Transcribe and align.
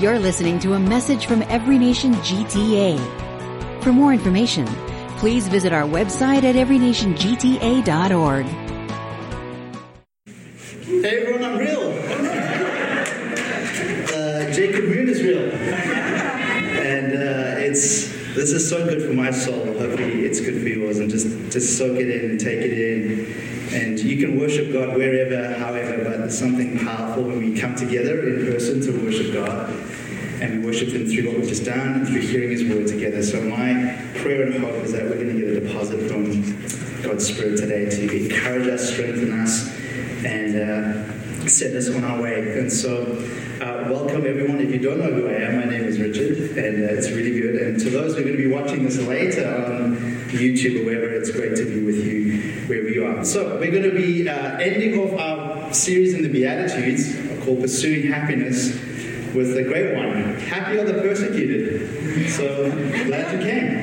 You're 0.00 0.18
listening 0.18 0.58
to 0.58 0.72
a 0.72 0.78
message 0.80 1.26
from 1.26 1.42
Every 1.42 1.78
Nation 1.78 2.14
GTA. 2.14 2.98
For 3.84 3.92
more 3.92 4.12
information, 4.12 4.66
please 5.18 5.46
visit 5.46 5.72
our 5.72 5.84
website 5.84 6.42
at 6.42 6.56
everynationgta.org. 6.56 8.46
Hey 10.84 11.20
everyone, 11.20 11.44
I'm 11.44 11.58
real. 11.58 11.92
Uh, 14.10 14.52
Jacob 14.52 14.86
Moon 14.86 15.08
is 15.08 15.22
real. 15.22 15.48
And 15.52 17.12
uh, 17.12 17.60
it's 17.60 18.12
this 18.34 18.50
is 18.50 18.68
so 18.68 18.84
good 18.84 19.00
for 19.00 19.12
my 19.12 19.30
soul. 19.30 19.64
Hopefully 19.64 20.24
it's 20.24 20.40
good 20.40 20.60
for 20.60 20.68
yours 20.68 20.98
and 20.98 21.08
just, 21.08 21.28
just 21.52 21.78
soak 21.78 21.96
it 21.98 22.10
in 22.10 22.30
and 22.30 22.40
take 22.40 22.58
it 22.58 22.72
in. 22.72 23.32
And 23.72 24.00
you 24.00 24.26
can 24.26 24.40
worship 24.40 24.72
God 24.72 24.96
wherever, 24.96 25.54
however, 25.54 25.83
but 26.02 26.18
there's 26.18 26.38
something 26.38 26.78
powerful 26.78 27.24
when 27.24 27.38
we 27.38 27.58
come 27.58 27.74
together 27.74 28.28
in 28.28 28.46
person 28.46 28.80
to 28.80 29.04
worship 29.04 29.32
God. 29.32 29.70
And 30.40 30.60
we 30.60 30.66
worship 30.66 30.88
Him 30.88 31.06
through 31.06 31.28
what 31.28 31.38
we've 31.38 31.48
just 31.48 31.64
done 31.64 31.94
and 31.94 32.08
through 32.08 32.20
hearing 32.20 32.50
His 32.50 32.64
word 32.64 32.86
together. 32.86 33.22
So 33.22 33.40
my 33.42 33.96
prayer 34.16 34.42
and 34.42 34.54
hope 34.62 34.82
is 34.82 34.92
that 34.92 35.04
we're 35.04 35.14
going 35.14 35.28
to 35.28 35.40
get 35.40 35.56
a 35.56 35.60
deposit 35.60 36.08
from 36.08 36.42
God's 37.02 37.26
Spirit 37.26 37.58
today 37.58 37.88
to 37.88 38.24
encourage 38.24 38.66
us, 38.66 38.90
strengthen 38.90 39.40
us, 39.40 39.68
and 40.24 40.56
uh, 40.56 41.48
set 41.48 41.76
us 41.76 41.90
on 41.90 42.02
our 42.04 42.20
way. 42.20 42.58
And 42.58 42.72
so, 42.72 43.02
uh, 43.60 43.88
welcome 43.90 44.26
everyone. 44.26 44.60
If 44.60 44.70
you 44.72 44.78
don't 44.78 44.98
know 44.98 45.12
who 45.12 45.28
I 45.28 45.34
am, 45.34 45.56
my 45.56 45.64
name 45.64 45.84
is 45.84 46.00
Richard, 46.00 46.56
and 46.56 46.82
uh, 46.82 46.94
it's 46.94 47.10
really 47.10 47.38
good. 47.38 47.56
And 47.56 47.78
to 47.80 47.90
those 47.90 48.14
who 48.14 48.20
are 48.20 48.24
going 48.24 48.36
to 48.36 48.42
be 48.42 48.50
watching 48.50 48.84
this 48.84 48.98
later 48.98 49.46
on 49.46 49.96
YouTube 50.28 50.80
or 50.80 50.86
wherever, 50.86 51.12
it's 51.12 51.30
great 51.30 51.56
to 51.56 51.64
be 51.64 51.84
with 51.84 52.04
you 52.04 52.40
wherever 52.66 52.88
you 52.88 53.06
are. 53.06 53.24
So, 53.24 53.58
we're 53.58 53.70
going 53.70 53.82
to 53.82 53.94
be 53.94 54.28
uh, 54.28 54.56
ending 54.56 54.98
off 54.98 55.18
our 55.20 55.43
series 55.74 56.14
in 56.14 56.22
the 56.22 56.28
Beatitudes 56.28 57.16
called 57.44 57.60
Pursuing 57.60 58.06
Happiness 58.06 58.68
with 59.34 59.54
the 59.54 59.64
great 59.64 59.96
one. 59.96 60.36
Happy 60.36 60.78
are 60.78 60.84
the 60.84 60.94
persecuted. 60.94 62.30
So, 62.30 62.70
glad 63.06 63.32
you 63.32 63.40
came. 63.44 63.74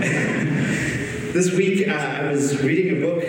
this 1.34 1.52
week, 1.52 1.86
uh, 1.86 1.92
I 1.92 2.30
was 2.30 2.62
reading 2.62 2.96
a 2.96 3.00
book 3.00 3.22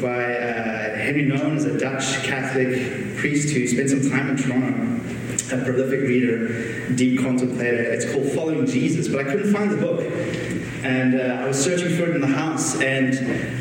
by 0.00 0.36
uh, 0.36 0.96
Henry 0.96 1.26
Nouwen, 1.26 1.56
is 1.56 1.64
a 1.64 1.76
Dutch 1.78 2.22
Catholic 2.22 3.16
priest 3.16 3.50
who 3.50 3.66
spent 3.66 3.90
some 3.90 4.08
time 4.08 4.30
in 4.30 4.36
Toronto, 4.36 5.56
a 5.56 5.64
prolific 5.64 6.00
reader, 6.02 6.90
deep 6.94 7.20
contemplator. 7.20 7.82
It's 7.92 8.10
called 8.10 8.30
Following 8.32 8.66
Jesus, 8.66 9.08
but 9.08 9.18
I 9.18 9.24
couldn't 9.24 9.52
find 9.52 9.72
the 9.72 9.76
book. 9.76 10.00
And 10.82 11.20
uh, 11.20 11.42
I 11.42 11.46
was 11.46 11.62
searching 11.62 11.94
for 11.96 12.04
it 12.04 12.14
in 12.14 12.22
the 12.22 12.26
house, 12.26 12.80
and 12.80 13.14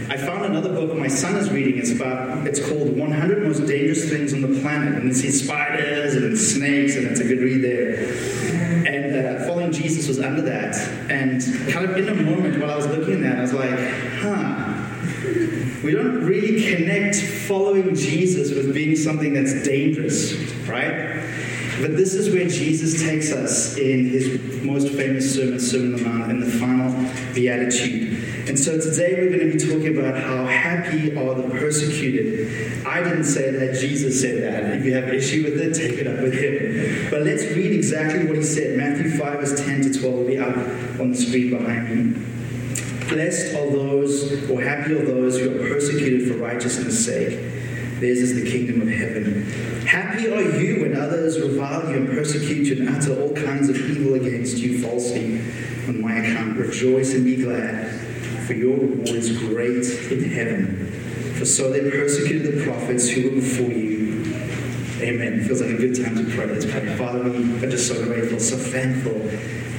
I 0.09 0.16
found 0.16 0.45
another 0.45 0.70
book 0.70 0.95
my 0.95 1.09
son 1.09 1.36
is 1.36 1.50
reading. 1.50 1.78
It's 1.78 1.92
about, 1.92 2.48
it's 2.48 2.66
called 2.66 2.98
100 2.98 3.44
Most 3.44 3.66
Dangerous 3.67 4.09
Things 4.09 4.34
on 4.34 4.42
the 4.42 4.59
Planet, 4.62 4.95
and 4.95 5.09
it's 5.09 5.22
these 5.22 5.44
spiders 5.44 6.16
and 6.16 6.38
snakes, 6.38 6.95
and 6.95 7.08
it's 7.08 7.20
a 7.20 7.25
good 7.25 7.40
read 7.40 7.62
there. 7.62 8.88
And 8.88 9.16
uh, 9.16 9.45
Following 9.47 9.72
Jesus 9.72 10.08
was 10.08 10.20
under 10.20 10.42
that, 10.44 10.75
and 11.09 11.42
kind 11.72 11.90
of 11.90 11.97
in 11.97 12.08
a 12.08 12.16
moment 12.16 12.62
while 12.62 12.72
I 12.72 12.75
was 12.75 12.88
looking 12.88 13.16
at 13.16 13.22
that, 13.23 13.38
I 13.40 13.42
was 13.42 13.53
like, 13.53 13.80
huh, 14.20 14.70
we 15.84 15.92
don't 15.92 16.23
really 16.23 16.75
connect 16.75 17.17
following 17.17 17.95
Jesus 17.95 18.52
with 18.52 18.73
being 18.73 18.95
something 18.95 19.34
that's 19.34 19.64
dangerous, 19.64 20.34
right? 20.67 21.19
But 21.81 21.95
this 21.95 22.13
is 22.13 22.33
where 22.33 22.47
Jesus 22.47 23.02
takes 23.02 23.31
us 23.31 23.77
in 23.77 24.09
his 24.09 24.61
most 24.63 24.89
famous 24.89 25.33
sermon, 25.33 25.59
Sermon 25.59 25.94
on 25.94 26.03
the 26.03 26.09
Mount, 26.09 26.31
in 26.31 26.39
the 26.41 26.52
final 26.52 26.91
beatitude. 27.33 28.49
And 28.49 28.59
so 28.59 28.77
today 28.77 29.13
we're 29.13 29.30
going 29.30 29.52
to 29.52 29.58
be 29.58 29.73
talking 29.73 29.97
about 29.97 30.22
how 30.22 30.45
happy 30.45 31.16
are 31.16 31.35
the 31.35 31.50
persecuted. 31.50 32.85
I 32.85 33.02
didn't 33.02 33.23
say 33.23 33.52
that, 33.52 33.80
Jesus 33.80 34.19
said 34.19 34.44
that. 34.44 34.77
If 34.77 34.85
you 34.85 34.94
have 34.95 35.05
an 35.05 35.16
issue 35.16 35.44
with 35.44 35.61
it, 35.61 35.73
take 35.73 36.00
it 36.00 36.07
up 36.07 36.19
with 36.22 36.33
him. 36.33 37.09
But 37.09 37.22
let's 37.22 37.44
read 37.55 37.72
exactly 37.72 38.25
what 38.25 38.35
he 38.35 38.44
said. 38.44 38.77
Matthew 38.77 39.11
5, 39.11 39.39
verse 39.39 39.66
10 39.66 39.81
to 39.83 40.00
12 40.00 40.16
will 40.16 40.25
be 40.25 40.38
up 40.38 40.57
on 41.00 41.11
the 41.11 41.16
screen 41.16 41.52
behind 41.52 42.16
me. 42.16 42.25
Blessed 43.07 43.55
are 43.55 43.72
those, 43.72 44.50
or 44.50 44.61
happy 44.61 44.94
are 44.95 45.06
those 45.06 45.39
who 45.39 45.56
are 45.56 45.69
persecuted 45.69 46.28
for 46.28 46.38
righteousness' 46.44 47.06
sake. 47.06 47.59
Theirs 48.00 48.20
is 48.20 48.36
the 48.36 48.50
kingdom 48.50 48.82
of 48.82 48.88
heaven. 48.88 49.44
Happy 49.86 50.32
are 50.32 50.42
you 50.42 50.82
when 50.82 50.96
others 50.96 51.40
revile 51.40 51.90
you 51.90 51.98
and 51.98 52.08
persecute 52.08 52.68
you 52.68 52.88
and 52.88 52.96
utter 52.96 53.22
all 53.22 53.34
kinds 53.34 53.68
of 53.68 53.76
evil 53.76 54.14
against 54.14 54.58
you 54.58 54.82
falsely 54.82 55.42
on 55.88 56.00
my 56.00 56.16
account. 56.16 56.58
Rejoice 56.58 57.14
and 57.14 57.26
be 57.26 57.36
glad, 57.36 57.92
for 58.48 58.54
your 58.54 58.78
reward 58.78 59.10
is 59.10 59.38
great 59.38 59.86
in 60.12 60.32
heaven. 60.32 60.92
For 61.38 61.46
so 61.46 61.72
they 61.72 61.92
persecuted 61.92 62.60
the 62.60 62.64
prophets 62.64 63.10
who 63.10 63.30
were 63.30 63.36
before 63.36 63.72
you. 63.72 64.20
Amen. 65.02 65.44
Feels 65.46 65.62
like 65.62 65.72
a 65.72 65.78
good 65.78 66.02
time 66.02 66.16
to 66.16 66.36
pray. 66.36 66.46
Let's 66.46 66.66
pray. 66.66 66.96
Father, 66.98 67.24
we 67.24 67.66
are 67.66 67.70
just 67.70 67.88
so 67.88 68.04
grateful, 68.04 68.40
so 68.40 68.58
thankful 68.58 69.30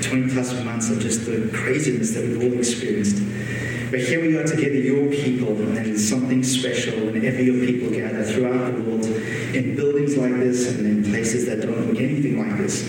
20 0.02 0.32
plus 0.32 0.52
months 0.64 0.90
of 0.90 0.98
just 0.98 1.26
the 1.26 1.50
craziness 1.52 2.12
that 2.12 2.24
we've 2.24 2.42
all 2.42 2.58
experienced. 2.58 3.18
But 3.90 3.98
here 3.98 4.20
we 4.20 4.36
are 4.36 4.44
together, 4.44 4.76
your 4.76 5.10
people, 5.10 5.48
and 5.48 5.78
it's 5.78 6.08
something 6.08 6.44
special 6.44 7.06
whenever 7.06 7.42
your 7.42 7.66
people 7.66 7.90
gather 7.90 8.22
throughout 8.22 8.76
the 8.76 8.82
world 8.82 9.04
in 9.04 9.74
buildings 9.74 10.16
like 10.16 10.34
this 10.34 10.76
and 10.76 10.86
in 10.86 11.10
places 11.10 11.46
that 11.46 11.60
don't 11.60 11.88
look 11.88 12.00
anything 12.00 12.38
like 12.38 12.56
this. 12.56 12.88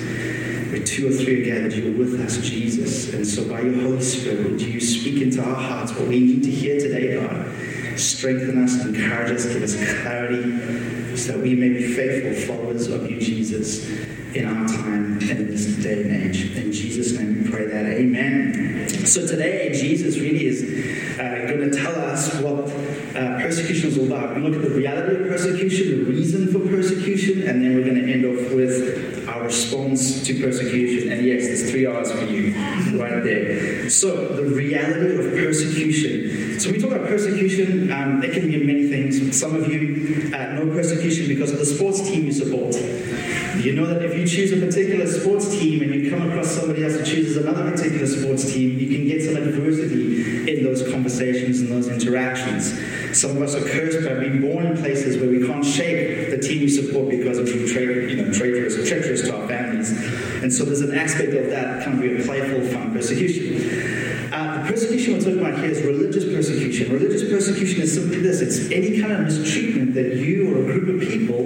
Where 0.69 0.84
two 0.84 1.07
or 1.07 1.12
three 1.12 1.41
are 1.41 1.45
gathered, 1.45 1.73
you're 1.73 1.97
with 1.97 2.22
us, 2.22 2.38
Jesus. 2.47 3.13
And 3.16 3.25
so 3.25 3.50
by 3.50 3.62
your 3.62 3.81
Holy 3.81 4.01
Spirit, 4.03 4.51
would 4.51 4.62
you 4.62 4.79
speak 4.79 5.23
into 5.23 5.44
our 5.44 5.56
hearts 5.56 5.91
what 5.94 6.07
we 6.07 6.19
need 6.19 6.44
to 6.44 6.51
hear 6.51 6.79
today, 6.79 7.19
God? 7.19 8.00
Strengthen 8.00 8.63
us, 8.63 8.85
encourage 8.85 9.31
us, 9.31 9.45
give 9.47 9.63
us 9.63 9.75
clarity, 10.01 11.00
that 11.27 11.39
we 11.39 11.55
may 11.55 11.69
be 11.69 11.93
faithful 11.93 12.55
followers 12.55 12.87
of 12.87 13.09
you, 13.09 13.19
Jesus, 13.19 13.87
in 14.35 14.45
our 14.45 14.67
time 14.67 15.19
and 15.19 15.29
in 15.29 15.47
this 15.47 15.65
day 15.77 16.01
and 16.03 16.11
age. 16.11 16.55
In 16.57 16.71
Jesus' 16.71 17.17
name 17.17 17.43
we 17.43 17.49
pray 17.49 17.65
that. 17.65 17.85
Amen. 17.85 18.87
So 19.05 19.27
today, 19.27 19.71
Jesus 19.73 20.17
really 20.17 20.45
is 20.45 21.19
uh, 21.19 21.47
going 21.47 21.69
to 21.69 21.77
tell 21.77 21.95
us 21.95 22.33
what 22.41 22.65
uh, 23.15 23.41
persecution 23.41 23.89
is 23.89 23.97
all 23.97 24.05
about. 24.05 24.35
We 24.35 24.41
look 24.41 24.55
at 24.55 24.61
the 24.61 24.75
reality 24.75 25.21
of 25.21 25.27
persecution, 25.27 26.05
the 26.05 26.11
reason 26.11 26.51
for 26.51 26.59
persecution, 26.59 27.47
and 27.47 27.63
then 27.63 27.75
we're 27.75 27.83
going 27.83 28.01
to 28.05 28.11
end 28.11 28.25
off 28.25 28.53
with 28.53 29.10
our 29.41 29.47
response 29.47 30.24
to 30.25 30.40
persecution. 30.40 31.12
And 31.12 31.25
yes, 31.25 31.46
there's 31.46 31.72
three 31.72 31.85
R's 31.85 32.12
for 32.12 32.25
you 32.25 32.53
right 33.00 33.24
there. 33.24 33.90
So, 33.90 34.28
the 34.28 34.44
reality 34.44 35.16
of 35.16 35.34
persecution. 35.34 36.59
So, 36.59 36.72
we 36.72 36.79
talk 36.79 36.91
about 36.91 37.07
persecution, 37.07 37.91
um, 37.91 38.24
it 38.24 38.34
can 38.34 38.47
be 38.47 38.63
many 38.63 38.88
things. 38.88 39.40
Some 39.40 39.56
of 39.56 39.68
you 39.68 40.31
uh, 40.34 40.53
know 40.53 40.68
persecution 40.74 41.28
because 41.28 41.51
of 41.51 41.59
the 41.59 41.66
sports 41.66 42.01
team 42.01 42.25
you 42.25 42.31
support. 42.31 42.75
You 43.57 43.74
know 43.74 43.85
that 43.85 44.01
if 44.01 44.18
you 44.18 44.25
choose 44.25 44.51
a 44.53 44.66
particular 44.66 45.06
sports 45.06 45.50
team 45.50 45.81
and 45.81 45.94
you 45.94 46.09
come 46.09 46.30
across 46.30 46.47
somebody 46.47 46.84
else 46.84 46.96
who 46.96 47.03
chooses 47.03 47.38
another 47.38 47.69
particular 47.69 48.07
sports 48.07 48.51
team, 48.51 48.80
you 48.80 48.88
can 48.88 49.06
get 49.06 49.24
some 49.24 49.35
adversity 49.35 50.50
in 50.51 50.63
those 50.63 50.90
conversations 50.90 51.59
and 51.59 51.69
those 51.69 51.88
interactions. 51.88 52.74
Some 53.18 53.38
of 53.38 53.44
us 53.44 53.56
are 53.56 53.68
cursed 53.68 54.07
by 54.07 54.16
being 54.16 54.41
born 54.41 54.66
in 54.68 54.78
places 54.78 55.18
where 55.18 55.30
we 55.30 55.46
can't 55.46 55.66
shake 55.66 56.30
the 56.31 56.38
team 56.38 56.62
we 56.62 56.69
support 56.69 57.09
because 57.09 57.38
of 57.38 57.46
being 57.46 57.68
our 59.31 59.47
families. 59.47 59.92
And 60.44 60.52
so 60.52 60.66
there's 60.66 60.81
an 60.81 60.96
aspect 60.96 61.34
of 61.34 61.50
that 61.50 61.84
kind 61.84 62.03
of 62.03 62.25
playful, 62.25 62.62
fun 62.68 62.94
persecution. 62.94 64.31
Uh, 64.34 64.64
the 64.64 64.72
persecution 64.72 65.14
we're 65.14 65.19
talking 65.19 65.40
about 65.40 65.59
here 65.59 65.69
is 65.69 65.81
religious 65.84 66.24
persecution. 66.24 66.92
Religious 66.92 67.30
persecution 67.30 67.81
is 67.81 67.94
simply 67.94 68.19
this 68.19 68.40
it's 68.40 68.72
any 68.72 69.02
kind 69.02 69.12
of 69.12 69.19
mistreatment 69.22 69.94
that 69.94 70.16
you 70.16 70.56
or 70.56 70.62
a 70.62 70.66
group 70.66 71.02
of 71.02 71.08
people 71.08 71.44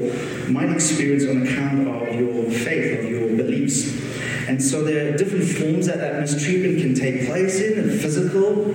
might 0.51 0.69
experience 0.69 1.25
on 1.25 1.47
account 1.47 1.87
of 1.87 2.15
your 2.15 2.43
faith, 2.51 2.99
of 2.99 3.09
your 3.09 3.35
beliefs. 3.35 4.05
And 4.47 4.61
so 4.61 4.83
there 4.83 5.13
are 5.13 5.17
different 5.17 5.45
forms 5.45 5.87
that 5.87 5.97
that 5.97 6.21
mistreatment 6.21 6.79
can 6.79 6.93
take 6.93 7.25
place 7.25 7.59
in 7.59 7.89
physical, 7.97 8.71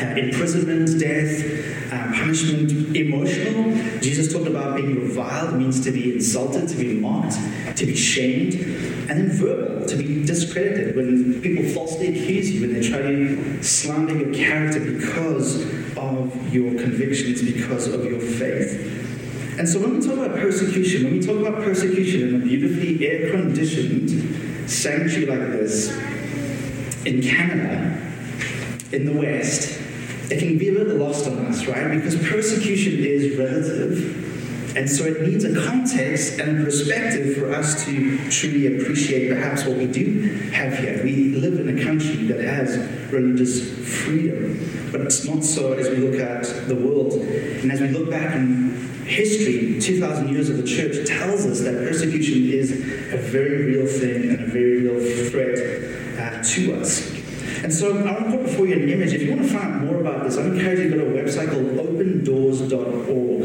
uh, 0.00 0.04
imprisonment, 0.16 1.00
death, 1.00 1.92
uh, 1.92 2.12
punishment, 2.12 2.96
emotional. 2.96 3.72
Jesus 4.00 4.32
talked 4.32 4.46
about 4.46 4.76
being 4.76 4.94
reviled, 5.00 5.54
means 5.54 5.82
to 5.84 5.90
be 5.90 6.14
insulted, 6.14 6.68
to 6.68 6.76
be 6.76 6.94
mocked, 6.94 7.36
to 7.76 7.86
be 7.86 7.96
shamed, 7.96 8.54
and 8.54 9.10
then 9.10 9.30
verbal, 9.30 9.86
to 9.86 9.96
be 9.96 10.24
discredited 10.24 10.96
when 10.96 11.40
people 11.40 11.64
falsely 11.70 12.08
accuse 12.08 12.50
you, 12.50 12.60
when 12.60 12.72
they 12.72 12.86
try 12.86 13.00
to 13.00 13.62
slander 13.62 14.16
your 14.16 14.34
character 14.34 14.80
because 14.80 15.62
of 15.96 16.52
your 16.52 16.70
convictions, 16.74 17.42
because 17.42 17.86
of 17.86 18.04
your 18.04 18.20
faith. 18.20 19.04
And 19.58 19.66
so 19.66 19.80
when 19.80 19.98
we 19.98 20.06
talk 20.06 20.18
about 20.18 20.36
persecution, 20.36 21.04
when 21.04 21.14
we 21.14 21.26
talk 21.26 21.38
about 21.38 21.62
persecution 21.62 22.28
in 22.28 22.42
a 22.42 22.44
beautifully 22.44 23.06
air 23.06 23.30
conditioned 23.30 24.10
sanctuary 24.68 25.26
like 25.26 25.52
this 25.52 25.96
in 27.06 27.22
Canada, 27.22 28.02
in 28.92 29.06
the 29.06 29.12
West, 29.12 29.75
it 30.30 30.38
can 30.38 30.58
be 30.58 30.68
a 30.68 30.72
little 30.72 30.96
lost 30.96 31.26
on 31.26 31.38
us, 31.46 31.66
right? 31.66 31.88
Because 31.92 32.16
persecution 32.16 32.94
is 32.98 33.38
relative. 33.38 34.26
And 34.76 34.90
so 34.90 35.04
it 35.04 35.22
needs 35.22 35.44
a 35.44 35.54
context 35.66 36.38
and 36.38 36.60
a 36.60 36.64
perspective 36.64 37.36
for 37.36 37.50
us 37.54 37.86
to 37.86 38.28
truly 38.28 38.76
appreciate 38.76 39.30
perhaps 39.30 39.64
what 39.64 39.78
we 39.78 39.86
do 39.86 40.28
have 40.52 40.78
here. 40.78 41.02
We 41.02 41.34
live 41.34 41.58
in 41.58 41.78
a 41.78 41.82
country 41.82 42.26
that 42.26 42.40
has 42.44 42.76
religious 43.10 43.70
freedom, 44.02 44.90
but 44.92 45.00
it's 45.00 45.24
not 45.24 45.44
so 45.44 45.72
as 45.72 45.88
we 45.88 45.96
look 45.96 46.20
at 46.20 46.68
the 46.68 46.74
world. 46.74 47.14
And 47.14 47.72
as 47.72 47.80
we 47.80 47.88
look 47.88 48.10
back 48.10 48.34
in 48.36 48.72
history, 49.06 49.80
2,000 49.80 50.28
years 50.28 50.50
of 50.50 50.58
the 50.58 50.66
church, 50.66 51.08
tells 51.08 51.46
us 51.46 51.60
that 51.60 51.74
persecution 51.76 52.50
is 52.50 52.72
a 53.14 53.16
very 53.16 53.64
real 53.64 53.86
thing 53.86 54.30
and 54.30 54.40
a 54.42 54.46
very 54.46 54.82
real 54.82 55.30
threat 55.30 55.56
uh, 56.18 56.42
to 56.42 56.74
us. 56.78 57.15
And 57.66 57.74
so 57.74 57.98
I 57.98 58.12
want 58.12 58.26
to 58.26 58.30
put 58.30 58.42
before 58.44 58.66
you 58.68 58.74
an 58.74 58.88
image. 58.88 59.12
If 59.12 59.22
you 59.22 59.30
want 59.30 59.42
to 59.42 59.48
find 59.48 59.74
out 59.74 59.82
more 59.82 60.00
about 60.00 60.22
this, 60.22 60.38
I 60.38 60.42
encourage 60.42 60.78
you 60.78 60.88
to 60.88 60.98
go 60.98 61.04
to 61.04 61.18
a 61.18 61.24
website 61.24 61.50
called 61.50 61.66
opendoors.org. 61.66 63.42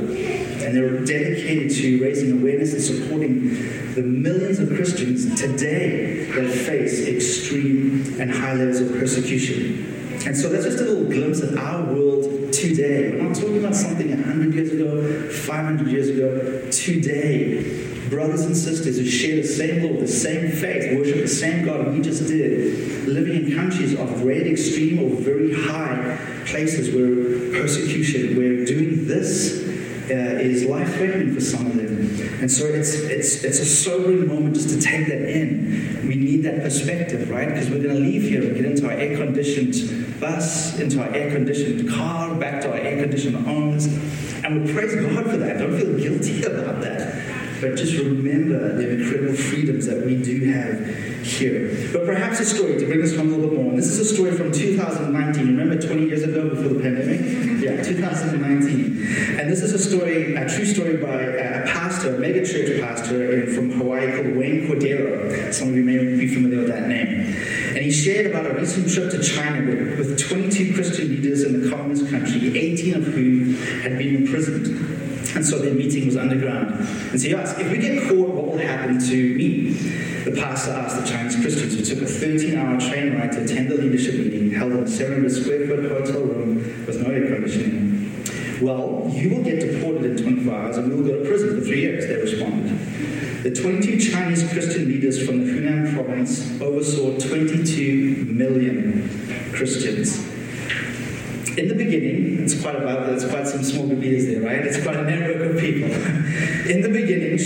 And 0.62 0.78
they're 0.78 1.04
dedicated 1.04 1.72
to 1.78 2.04
raising 2.04 2.40
awareness 2.40 2.74
and 2.74 2.84
supporting 2.84 3.50
the 3.96 4.04
millions 4.04 4.60
of 4.60 4.70
Christians 4.70 5.42
today 5.42 6.26
that 6.26 6.52
face 6.52 7.08
extreme 7.08 8.22
and 8.22 8.30
high 8.30 8.54
levels 8.54 8.82
of 8.82 8.92
persecution. 8.92 9.92
And 10.28 10.38
so 10.38 10.50
that's 10.50 10.66
just 10.66 10.78
a 10.78 10.84
little 10.84 11.06
glimpse 11.06 11.42
of 11.42 11.58
our 11.58 11.84
world 11.92 12.54
today. 12.54 13.14
We're 13.14 13.24
not 13.24 13.36
talking 13.36 13.58
about 13.58 13.74
something 13.76 14.08
100 14.08 14.54
years 14.54 14.72
ago, 14.72 15.32
500 15.32 15.88
years 15.88 16.10
ago, 16.10 16.70
today 16.70 17.81
brothers 18.12 18.42
and 18.42 18.56
sisters 18.56 18.98
who 18.98 19.06
share 19.06 19.38
the 19.38 19.48
same 19.48 19.84
Lord, 19.84 20.02
the 20.02 20.08
same 20.08 20.52
faith, 20.52 20.98
worship 20.98 21.22
the 21.22 21.28
same 21.30 21.66
God 21.66 21.94
we 21.94 22.02
just 22.02 22.28
did, 22.28 23.08
living 23.08 23.46
in 23.46 23.56
countries 23.56 23.98
of 23.98 24.14
great 24.22 24.46
extreme 24.46 25.00
or 25.00 25.16
very 25.16 25.54
high 25.54 26.20
places 26.46 26.94
where 26.94 27.62
persecution, 27.62 28.38
where 28.38 28.66
doing 28.66 29.08
this 29.08 29.66
uh, 30.12 30.40
is 30.42 30.66
life 30.66 30.94
threatening 30.96 31.34
for 31.34 31.40
some 31.40 31.66
of 31.68 31.78
them. 31.78 32.42
And 32.42 32.52
so 32.52 32.66
it's, 32.66 32.96
it's, 32.96 33.46
it's 33.46 33.60
a 33.60 33.66
sobering 33.66 34.28
moment 34.28 34.56
just 34.56 34.70
to 34.70 34.82
take 34.82 35.08
that 35.08 35.22
in. 35.22 36.06
We 36.06 36.16
need 36.16 36.44
that 36.44 36.64
perspective, 36.64 37.30
right? 37.30 37.48
Because 37.48 37.70
we're 37.70 37.82
going 37.82 37.96
to 37.96 38.02
leave 38.02 38.24
here 38.24 38.44
and 38.44 38.54
get 38.56 38.66
into 38.66 38.88
our 38.88 38.92
air 38.92 39.16
conditioned 39.16 40.20
bus, 40.20 40.78
into 40.80 41.02
our 41.02 41.10
air 41.16 41.32
conditioned 41.32 41.90
car, 41.90 42.36
back 42.36 42.62
to 42.64 42.72
our 42.72 42.78
air 42.78 43.02
conditioned 43.02 43.38
homes. 43.46 43.86
And 44.44 44.66
we 44.66 44.74
praise 44.74 44.96
God 44.96 45.26
for 45.30 45.38
that. 45.38 45.60
Don't 45.60 45.80
feel 45.80 45.98
guilty 45.98 46.44
about 46.44 46.82
that 46.82 47.01
but 47.62 47.76
just 47.76 47.96
remember 47.98 48.76
the 48.76 48.90
incredible 48.90 49.36
freedoms 49.36 49.86
that 49.86 50.04
we 50.04 50.16
do 50.22 50.52
have 50.52 51.24
here. 51.24 51.90
But 51.94 52.06
perhaps 52.06 52.40
a 52.40 52.46
story 52.46 52.80
to 52.80 52.86
bring 52.88 53.04
us 53.04 53.16
home 53.16 53.32
a 53.32 53.38
little 53.38 53.52
bit 53.52 53.60
more. 53.60 53.70
And 53.70 53.78
this 53.78 53.88
is 53.88 54.00
a 54.00 54.14
story 54.14 54.32
from 54.32 54.52
2019. 54.52 55.46
Remember 55.46 55.80
20 55.80 56.06
years 56.08 56.24
ago 56.24 56.50
before 56.50 56.70
the 56.70 56.80
pandemic? 56.80 57.22
Yeah, 57.62 57.84
2019. 57.84 59.40
And 59.40 59.50
this 59.50 59.62
is 59.62 59.74
a 59.74 59.80
story, 59.80 60.36
a 60.36 60.50
true 60.50 60.66
story 60.66 60.98
by 60.98 61.22
a 61.22 61.68
pastor, 61.68 62.16
a 62.16 62.20
mega 62.20 62.44
church 62.44 62.82
pastor 62.82 63.46
from 63.54 63.72
Hawaii 63.72 64.12
called 64.12 64.36
Wayne 64.36 64.68
Cordeiro. 64.68 65.54
Some 65.54 65.70
of 65.70 65.76
you 65.76 65.84
may 65.84 65.98
be 66.16 66.28
familiar 66.34 66.60
with 66.60 66.70
that 66.70 66.88
name. 66.88 67.36
And 67.72 67.78
he 67.78 67.92
shared 67.92 68.26
about 68.26 68.48
a 68.48 68.54
recent 68.56 68.90
trip 68.90 69.12
to 69.12 69.22
China 69.22 69.66
with 69.66 70.20
22 70.20 70.74
Christian 70.74 71.10
leaders 71.10 71.44
in 71.44 71.62
the 71.62 71.70
communist 71.70 72.10
country, 72.10 72.58
18 72.58 72.96
of 72.96 73.04
whom 73.04 73.56
had 73.82 73.98
been 73.98 74.16
imprisoned. 74.16 74.91
And 75.36 75.46
so 75.46 75.60
their 75.60 75.74
meeting 75.74 76.06
was 76.06 76.18
underground. 76.18 76.76
And 77.12 77.22
so 77.22 77.28
he 77.28 77.36
asked, 77.36 77.60
if 77.60 77.72
we 77.72 77.78
get 77.78 78.08
caught, 78.08 78.30
what 78.30 78.48
will 78.48 78.58
happen 78.58 79.00
to 79.00 79.36
me? 79.36 79.72
The 80.24 80.32
pastor 80.32 80.72
asked 80.72 81.04
the 81.04 81.10
Chinese 81.10 81.36
Christians 81.36 81.78
who 81.78 81.84
took 81.84 82.04
a 82.04 82.06
13 82.06 82.58
hour 82.58 82.80
train 82.80 83.18
ride 83.18 83.32
to 83.34 83.44
attend 83.44 83.70
the 83.70 83.76
leadership 83.76 84.16
meeting 84.16 84.52
held 84.52 84.72
in 84.74 84.84
a 84.84 84.88
700 84.88 85.32
square 85.32 85.68
foot 85.68 85.92
hotel 85.92 86.22
room 86.22 86.56
with 86.86 87.02
no 87.02 87.12
air 87.12 87.34
conditioning. 87.34 87.92
Well, 88.62 89.10
you 89.12 89.36
will 89.36 89.44
get 89.44 89.60
deported 89.60 90.06
in 90.06 90.24
24 90.24 90.54
hours 90.54 90.78
and 90.78 90.90
we 90.90 90.96
will 90.96 91.04
go 91.04 91.24
to 91.24 91.28
prison 91.28 91.60
for 91.60 91.66
three 91.66 91.82
years, 91.82 92.06
they 92.06 92.16
responded. 92.18 92.78
The 93.42 93.56
22 93.60 94.12
Chinese 94.12 94.48
Christian 94.52 94.88
leaders 94.88 95.26
from 95.26 95.44
the 95.44 95.52
Hunan 95.52 95.96
province 95.96 96.62
oversaw 96.62 97.18
22 97.18 98.26
million 98.30 99.10
Christians 99.54 100.32
in 101.58 101.68
the 101.68 101.76
beginning, 101.76 102.40
it's 102.44 102.62
quite 102.62 102.76
about 102.76 103.08
there's 103.08 103.26
quite 103.26 103.48
some 103.48 103.64
small 103.64 103.88
there, 103.88 104.42
right? 104.42 104.66
It's 104.66 104.82
quite 104.82 104.96
a 104.96 105.04
network 105.04 105.52
of 105.52 105.60
people. 105.60 105.92
in 106.70 106.82
the 106.82 106.90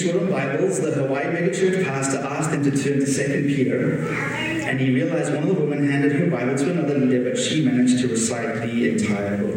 beginning, 0.06 0.31
Bibles, 0.31 0.80
the 0.81 0.92
Hawaii 0.92 1.25
megachurch 1.25 1.84
pastor 1.86 2.18
asked 2.19 2.52
them 2.52 2.63
to 2.63 2.72
turn 2.72 3.00
to 3.00 3.07
Second 3.07 3.48
Peter, 3.48 4.07
and 4.07 4.80
he 4.80 4.94
realized 4.94 5.34
one 5.34 5.44
of 5.44 5.56
the 5.56 5.62
women 5.62 5.90
handed 5.90 6.12
her 6.13 6.30
Bible 6.30 6.56
to 6.56 6.72
another 6.72 7.00
leader, 7.00 7.24
but 7.30 7.40
she 7.40 7.66
managed 7.66 8.00
to 8.02 8.07
recite 8.07 8.62
the 8.62 8.90
entire 8.90 9.38
book. 9.38 9.56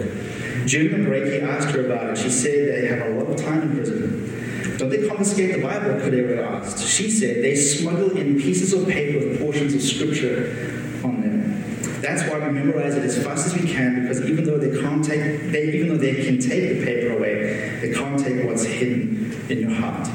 During 0.67 0.91
the 0.91 1.09
break, 1.09 1.25
he 1.33 1.41
asked 1.41 1.71
her 1.71 1.87
about 1.87 2.11
it. 2.11 2.19
She 2.19 2.31
said 2.31 2.83
they 2.83 2.89
have 2.89 3.09
a 3.09 3.21
lot 3.21 3.31
of 3.31 3.37
time 3.37 3.63
in 3.63 3.77
prison. 3.77 4.77
Don't 4.79 4.91
they 4.91 5.09
confiscate 5.09 5.57
the 5.57 5.63
Bible? 5.63 6.01
Cordeiro 6.01 6.47
asked. 6.47 6.87
She 6.87 7.11
said 7.11 7.43
they 7.43 7.57
smuggle 7.57 8.17
in 8.17 8.39
pieces 8.39 8.73
of 8.73 8.89
paper 8.89 9.27
with 9.27 9.41
portions 9.41 9.75
of 9.75 9.83
scripture 9.83 10.83
on 11.05 11.21
them. 11.21 12.01
That's 12.01 12.31
why 12.31 12.39
we 12.39 12.53
memorize 12.53 12.95
it 12.95 13.05
as 13.05 13.23
fast 13.23 13.47
as 13.47 13.61
we 13.61 13.69
can 13.69 14.03
because 14.03 14.23
even 14.23 14.45
though 14.45 14.59
they 14.59 14.81
can't 14.81 15.05
take, 15.05 15.51
they, 15.51 15.73
even 15.73 15.89
though 15.89 15.97
they 15.97 16.25
can 16.25 16.39
take 16.39 16.79
the 16.79 16.85
paper 16.85 17.17
away, 17.17 17.79
they 17.81 17.93
can't 17.93 18.19
take 18.19 18.47
what's 18.47 18.65
hidden 18.65 19.35
in 19.49 19.61
your 19.61 19.71
heart. 19.71 20.09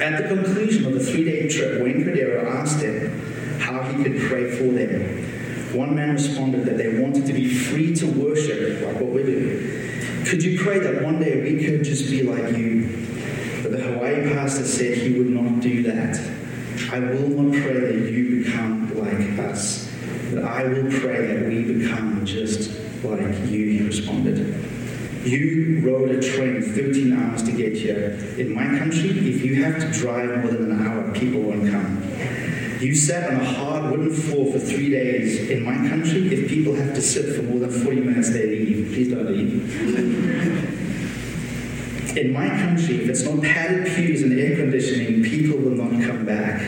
At 0.00 0.22
the 0.22 0.28
conclusion 0.28 0.86
of 0.86 0.94
the 0.94 1.00
three-day 1.00 1.48
trip, 1.48 1.82
Wayne 1.82 2.04
Cordeiro 2.04 2.44
asked 2.44 2.78
them 2.80 3.58
how 3.58 3.82
he 3.82 4.04
could 4.04 4.20
pray 4.28 4.48
for 4.48 4.64
them. 4.72 5.24
One 5.76 5.96
man 5.96 6.12
responded 6.12 6.66
that 6.66 6.78
they 6.78 7.00
wanted 7.00 7.26
to 7.26 7.32
be 7.32 7.52
free 7.52 7.96
to 7.96 8.06
worship 8.06 8.80
like 8.86 9.00
what 9.00 9.10
we 9.10 9.24
do. 9.24 10.24
Could 10.24 10.44
you 10.44 10.60
pray 10.60 10.78
that 10.78 11.02
one 11.02 11.18
day 11.18 11.42
we 11.42 11.64
could 11.64 11.82
just 11.82 12.08
be 12.10 12.22
like 12.22 12.56
you? 12.56 12.82
But 13.62 13.72
the 13.72 13.78
Hawaii 13.78 14.32
pastor 14.32 14.64
said 14.64 14.98
he 14.98 15.18
would 15.18 15.30
not 15.30 15.60
do 15.60 15.82
that. 15.82 16.16
I 16.92 17.00
will 17.00 17.28
not 17.30 17.60
pray 17.60 17.96
that 17.96 18.10
you 18.10 18.44
become 18.44 18.96
like 18.96 19.36
us. 19.50 19.92
But 20.32 20.44
I 20.44 20.62
will 20.62 20.90
pray 20.92 21.26
that 21.26 21.48
we 21.48 21.64
become 21.72 22.24
just 22.24 22.70
like 23.02 23.36
you, 23.50 23.66
he 23.66 23.82
responded. 23.82 24.57
You 25.24 25.80
rode 25.84 26.10
a 26.10 26.22
train 26.22 26.62
13 26.62 27.12
hours 27.12 27.42
to 27.42 27.52
get 27.52 27.74
here. 27.74 28.18
In 28.38 28.54
my 28.54 28.64
country, 28.78 29.10
if 29.10 29.44
you 29.44 29.64
have 29.64 29.80
to 29.80 29.90
drive 29.90 30.38
more 30.38 30.52
than 30.52 30.70
an 30.70 30.86
hour, 30.86 31.12
people 31.12 31.40
won't 31.42 31.70
come. 31.70 32.02
You 32.80 32.94
sat 32.94 33.30
on 33.32 33.40
a 33.40 33.44
hard 33.44 33.90
wooden 33.90 34.12
floor 34.12 34.52
for 34.52 34.58
three 34.60 34.90
days. 34.90 35.50
In 35.50 35.64
my 35.64 35.74
country, 35.88 36.32
if 36.32 36.48
people 36.48 36.74
have 36.74 36.94
to 36.94 37.02
sit 37.02 37.34
for 37.34 37.42
more 37.42 37.58
than 37.58 37.70
40 37.70 38.00
minutes, 38.00 38.30
they 38.30 38.46
leave. 38.46 38.92
Please 38.94 39.08
don't 39.10 39.26
leave. 39.26 40.78
In 42.16 42.32
my 42.32 42.48
country, 42.48 43.02
if 43.02 43.08
it's 43.08 43.24
not 43.24 43.42
padded 43.42 43.86
pews 43.94 44.22
and 44.22 44.38
air 44.38 44.56
conditioning, 44.56 45.22
people 45.24 45.58
will 45.58 45.72
not 45.72 45.90
come 46.06 46.24
back. 46.24 46.62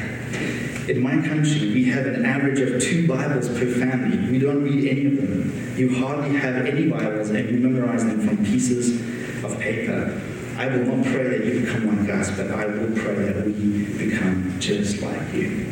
In 0.88 1.00
my 1.00 1.12
country, 1.26 1.72
we 1.72 1.84
have 1.84 2.06
an 2.06 2.24
average 2.24 2.58
of 2.60 2.82
two 2.82 3.06
Bibles 3.06 3.48
per 3.48 3.66
family. 3.66 4.30
We 4.30 4.38
don't 4.40 4.64
read 4.64 4.88
any 4.88 5.06
of 5.06 5.16
them. 5.16 5.59
You 5.76 5.94
hardly 5.94 6.36
have 6.36 6.66
any 6.66 6.88
Bibles, 6.88 7.30
and 7.30 7.48
you 7.48 7.58
memorize 7.58 8.04
them 8.04 8.26
from 8.26 8.44
pieces 8.44 9.00
of 9.44 9.58
paper. 9.58 10.20
I 10.56 10.66
will 10.66 10.96
not 10.96 11.06
pray 11.06 11.38
that 11.38 11.46
you 11.46 11.60
become 11.62 11.96
like 11.96 12.10
us, 12.10 12.30
but 12.32 12.50
I 12.50 12.66
will 12.66 12.94
pray 12.94 13.32
that 13.32 13.46
we 13.46 13.84
become 13.84 14.56
just 14.60 15.00
like 15.00 15.32
you. 15.32 15.66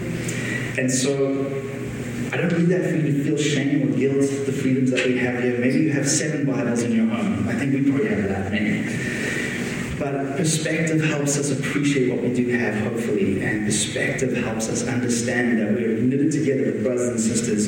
And 0.79 0.91
so, 0.91 1.47
I 2.33 2.37
don't 2.37 2.59
need 2.59 2.69
that 2.69 2.89
for 2.89 2.97
you 2.97 3.13
to 3.13 3.25
feel 3.25 3.37
shame 3.37 3.83
or 3.83 3.97
guilt, 3.97 4.47
the 4.47 4.53
freedoms 4.53 4.91
that 4.93 5.05
we 5.05 5.19
have 5.19 5.43
here. 5.43 5.59
Maybe 5.59 5.81
you 5.81 5.93
have 5.93 6.09
seven 6.09 6.47
Bibles 6.47 6.83
in 6.83 6.93
your 6.93 7.07
home. 7.07 7.49
I 7.49 7.55
think 7.55 7.75
we 7.75 7.91
probably 7.91 8.09
have 8.09 8.29
that 8.29 8.53
many. 8.53 8.85
But 9.99 10.37
perspective 10.37 11.03
helps 11.03 11.37
us 11.37 11.51
appreciate 11.51 12.11
what 12.13 12.23
we 12.23 12.33
do 12.33 12.49
have, 12.51 12.75
hopefully, 12.85 13.43
and 13.43 13.67
perspective 13.67 14.37
helps 14.37 14.69
us 14.69 14.87
understand 14.87 15.59
that 15.59 15.75
we 15.75 15.85
are 15.87 15.99
knitted 15.99 16.31
together 16.31 16.67
with 16.67 16.85
brothers 16.85 17.09
and 17.09 17.21
sisters 17.21 17.67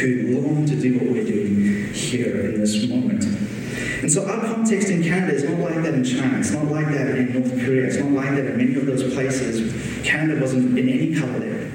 who 0.00 0.40
long 0.40 0.64
to 0.66 0.76
do 0.76 0.98
what 0.98 1.10
we're 1.10 1.24
doing 1.24 1.53
here 1.94 2.50
in 2.50 2.60
this 2.60 2.86
moment. 2.88 3.24
And 3.24 4.10
so 4.10 4.26
our 4.28 4.40
context 4.40 4.88
in 4.88 5.02
Canada 5.02 5.34
is 5.34 5.44
not 5.44 5.58
like 5.58 5.82
that 5.82 5.94
in 5.94 6.04
China. 6.04 6.38
It's 6.38 6.50
not 6.50 6.66
like 6.66 6.88
that 6.88 7.16
in 7.16 7.32
North 7.32 7.50
Korea. 7.64 7.86
It's 7.86 7.96
not 7.96 8.10
like 8.10 8.30
that 8.30 8.46
in 8.46 8.56
many 8.56 8.74
of 8.74 8.86
those 8.86 9.14
places. 9.14 9.72
Canada 10.04 10.40
wasn't 10.40 10.78
in 10.78 10.88
any 10.88 11.14
color 11.14 11.38
there. 11.38 11.72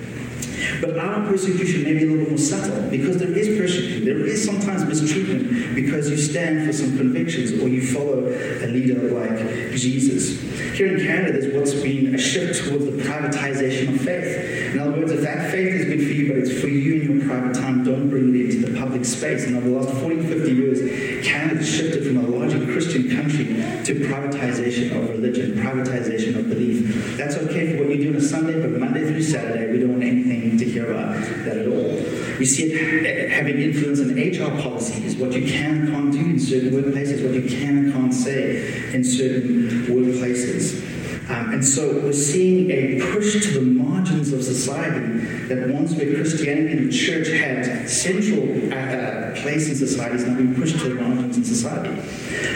But 0.81 0.97
our 0.97 1.27
persecution 1.27 1.83
may 1.83 1.93
be 1.93 2.03
a 2.03 2.07
little 2.07 2.29
more 2.29 2.37
subtle 2.37 2.89
because 2.89 3.17
there 3.17 3.31
is 3.31 3.57
persecution. 3.57 4.05
There 4.05 4.25
is 4.25 4.43
sometimes 4.43 4.85
mistreatment 4.85 5.75
because 5.75 6.09
you 6.09 6.17
stand 6.17 6.65
for 6.65 6.73
some 6.73 6.97
convictions 6.97 7.51
or 7.61 7.67
you 7.67 7.85
follow 7.85 8.27
a 8.27 8.67
leader 8.67 8.99
like 9.11 9.39
Jesus. 9.75 10.39
Here 10.77 10.95
in 10.95 11.05
Canada, 11.05 11.39
there's 11.39 11.53
what's 11.53 11.73
been 11.73 12.13
a 12.13 12.17
shift 12.17 12.67
towards 12.67 12.85
the 12.85 12.91
privatization 12.91 13.95
of 13.95 14.01
faith. 14.01 14.73
In 14.73 14.79
other 14.79 14.91
words, 14.91 15.11
if 15.11 15.21
that 15.21 15.51
faith 15.51 15.73
is 15.73 15.85
good 15.85 16.05
for 16.05 16.13
you, 16.13 16.27
but 16.27 16.37
it's 16.37 16.61
for 16.61 16.67
you 16.67 17.01
in 17.01 17.19
your 17.19 17.27
private 17.27 17.55
time, 17.55 17.83
don't 17.83 18.09
bring 18.09 18.31
the 18.31 18.48
public 18.89 19.05
space. 19.05 19.45
And 19.45 19.57
over 19.57 19.69
the 19.69 19.75
last 19.75 19.93
40, 19.99 20.25
50 20.25 20.51
years, 20.51 21.27
Canada 21.27 21.63
shifted 21.63 22.07
from 22.07 22.17
a 22.17 22.27
largely 22.27 22.65
Christian 22.65 23.07
country 23.09 23.45
to 23.45 24.07
privatization 24.09 24.97
of 24.97 25.09
religion, 25.09 25.53
privatization 25.53 26.39
of 26.39 26.49
belief. 26.49 27.15
That's 27.15 27.35
okay 27.35 27.77
for 27.77 27.83
what 27.83 27.95
you 27.95 28.05
do 28.05 28.09
on 28.09 28.15
a 28.15 28.21
Sunday, 28.21 28.59
but 28.59 28.71
Monday 28.79 29.05
through 29.05 29.21
Saturday, 29.21 29.71
we 29.71 29.79
don't 29.79 29.91
want 29.91 30.03
anything 30.03 30.57
to 30.57 30.65
hear 30.65 30.91
about 30.91 31.21
that 31.45 31.57
at 31.57 31.67
all. 31.67 31.93
We 32.39 32.45
see 32.45 32.73
it 32.73 33.29
having 33.29 33.61
influence 33.61 33.99
on 33.99 34.09
HR 34.15 34.59
policies, 34.59 35.15
what 35.17 35.33
you 35.33 35.47
can 35.47 35.81
and 35.81 35.89
can't 35.89 36.11
do 36.11 36.19
in 36.21 36.39
certain 36.39 36.71
workplaces, 36.71 37.23
what 37.23 37.35
you 37.35 37.47
can 37.47 37.77
and 37.77 37.93
can't 37.93 38.13
say 38.13 38.91
in 38.91 39.03
certain 39.03 39.85
workplaces. 39.85 40.83
Um, 41.29 41.53
and 41.53 41.63
so 41.63 41.93
we're 42.01 42.11
seeing 42.11 42.71
a 42.71 42.99
push 43.13 43.33
to 43.33 43.59
the 43.59 43.61
of 44.09 44.43
society 44.43 45.45
that 45.47 45.69
once 45.69 45.93
where 45.93 46.13
Christianity 46.15 46.77
and 46.77 46.91
the 46.91 46.97
church 46.97 47.27
had 47.27 47.87
central 47.89 48.73
uh, 48.73 48.75
uh 48.75 49.35
place 49.35 49.69
in 49.69 49.75
society 49.75 50.15
is 50.15 50.25
now 50.25 50.35
being 50.35 50.55
pushed 50.55 50.79
to 50.79 50.89
the 50.89 50.95
margins 50.95 51.37
in 51.37 51.43
society. 51.43 51.89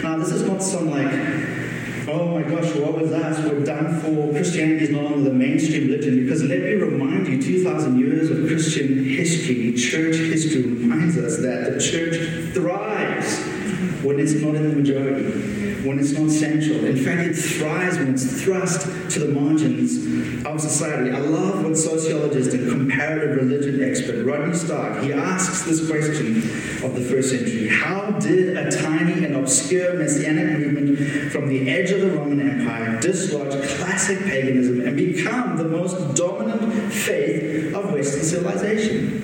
Now, 0.02 0.18
this 0.18 0.32
is 0.32 0.44
not 0.44 0.64
some 0.64 0.90
like 0.90 1.12
oh 2.08 2.28
my 2.28 2.44
gosh, 2.44 2.76
what 2.76 3.00
was 3.00 3.12
that? 3.12 3.40
We're 3.46 3.64
done 3.64 4.00
for. 4.02 4.32
Christianity 4.32 4.86
is 4.86 4.90
no 4.90 5.02
longer 5.02 5.30
the 5.30 5.34
mainstream 5.34 5.90
religion. 5.90 6.24
Because 6.24 6.44
let 6.44 6.60
me 6.60 6.74
remind 6.74 7.28
you, 7.28 7.42
2,000 7.42 8.00
years 8.00 8.30
of 8.30 8.48
Christian 8.48 9.04
history, 9.06 9.74
church 9.74 10.16
history 10.16 10.64
reminds 10.64 11.18
us 11.18 11.38
that 11.38 11.74
the 11.74 11.80
church 11.80 12.54
thrives 12.54 12.93
when 14.04 14.20
it's 14.20 14.34
not 14.34 14.56
in 14.56 14.70
the 14.70 14.76
majority 14.76 15.64
when 15.86 16.00
it's 16.00 16.12
not 16.12 16.30
central. 16.30 16.86
In 16.86 16.98
fact, 16.98 17.22
it 17.22 17.34
thrives 17.34 17.98
when 17.98 18.14
it's 18.14 18.42
thrust 18.42 18.84
to 19.12 19.20
the 19.20 19.28
margins 19.28 20.46
of 20.46 20.60
society. 20.62 21.12
I 21.12 21.20
love 21.20 21.64
what 21.64 21.78
sociologist 21.78 22.54
and 22.54 22.70
comparative 22.70 23.38
religion 23.38 23.84
expert 23.84 24.26
Rodney 24.26 24.56
Stark, 24.56 25.04
he 25.04 25.14
asks 25.14 25.64
this 25.64 25.90
question 25.90 26.38
of 26.84 26.96
the 26.96 27.02
first 27.02 27.32
century. 27.32 27.68
How 27.68 28.12
did 28.12 28.58
a 28.58 28.72
tiny 28.72 29.26
and 29.26 29.36
obscure 29.36 29.94
messianic 29.96 30.60
movement 30.60 31.32
from 31.32 31.50
the 31.50 31.70
edge 31.70 31.92
of 31.92 32.02
the 32.02 32.12
Roman 32.12 32.40
Empire 32.42 33.00
dislodge 33.02 33.52
classic 33.76 34.20
paganism 34.20 34.82
and 34.82 34.96
become 34.96 35.58
the 35.58 35.66
most 35.66 36.16
dominant 36.16 36.94
faith 36.94 37.74
of 37.74 37.92
Western 37.92 38.24
civilization? 38.24 39.24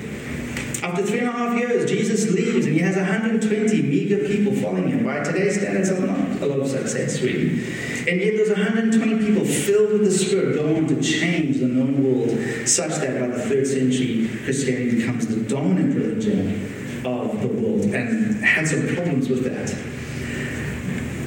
After 0.82 1.04
three 1.04 1.20
and 1.20 1.28
a 1.28 1.32
half 1.32 1.58
years, 1.58 1.90
Jesus 1.90 2.32
leaves 2.32 2.66
has 2.90 2.98
120 2.98 3.82
meager 3.84 4.28
people 4.28 4.54
following 4.54 4.90
him. 4.90 5.06
By 5.06 5.24
today's 5.24 5.60
standards, 5.60 5.92
are 5.92 6.00
not 6.00 6.42
a 6.42 6.46
lot 6.46 6.60
of 6.60 6.68
success, 6.68 7.22
really. 7.22 7.62
And 8.10 8.20
yet, 8.20 8.38
those 8.38 8.50
120 8.50 9.26
people 9.26 9.46
filled 9.46 9.94
with 9.94 10.06
the 10.06 10.12
Spirit 10.12 10.56
go 10.56 10.76
on 10.76 10.88
to 10.88 11.02
change 11.02 11.58
the 11.58 11.68
known 11.68 12.04
world 12.04 12.68
such 12.68 12.96
that 12.96 13.20
by 13.20 13.28
the 13.28 13.42
third 13.42 13.68
century, 13.68 14.30
Christianity 14.44 15.00
becomes 15.00 15.28
the 15.28 15.42
dominant 15.42 15.96
religion 15.96 17.06
of 17.06 17.42
the 17.42 17.48
world 17.48 17.86
and 17.94 18.44
had 18.44 18.68
some 18.68 18.88
problems 18.96 19.30
with 19.30 19.44
that. 19.44 19.72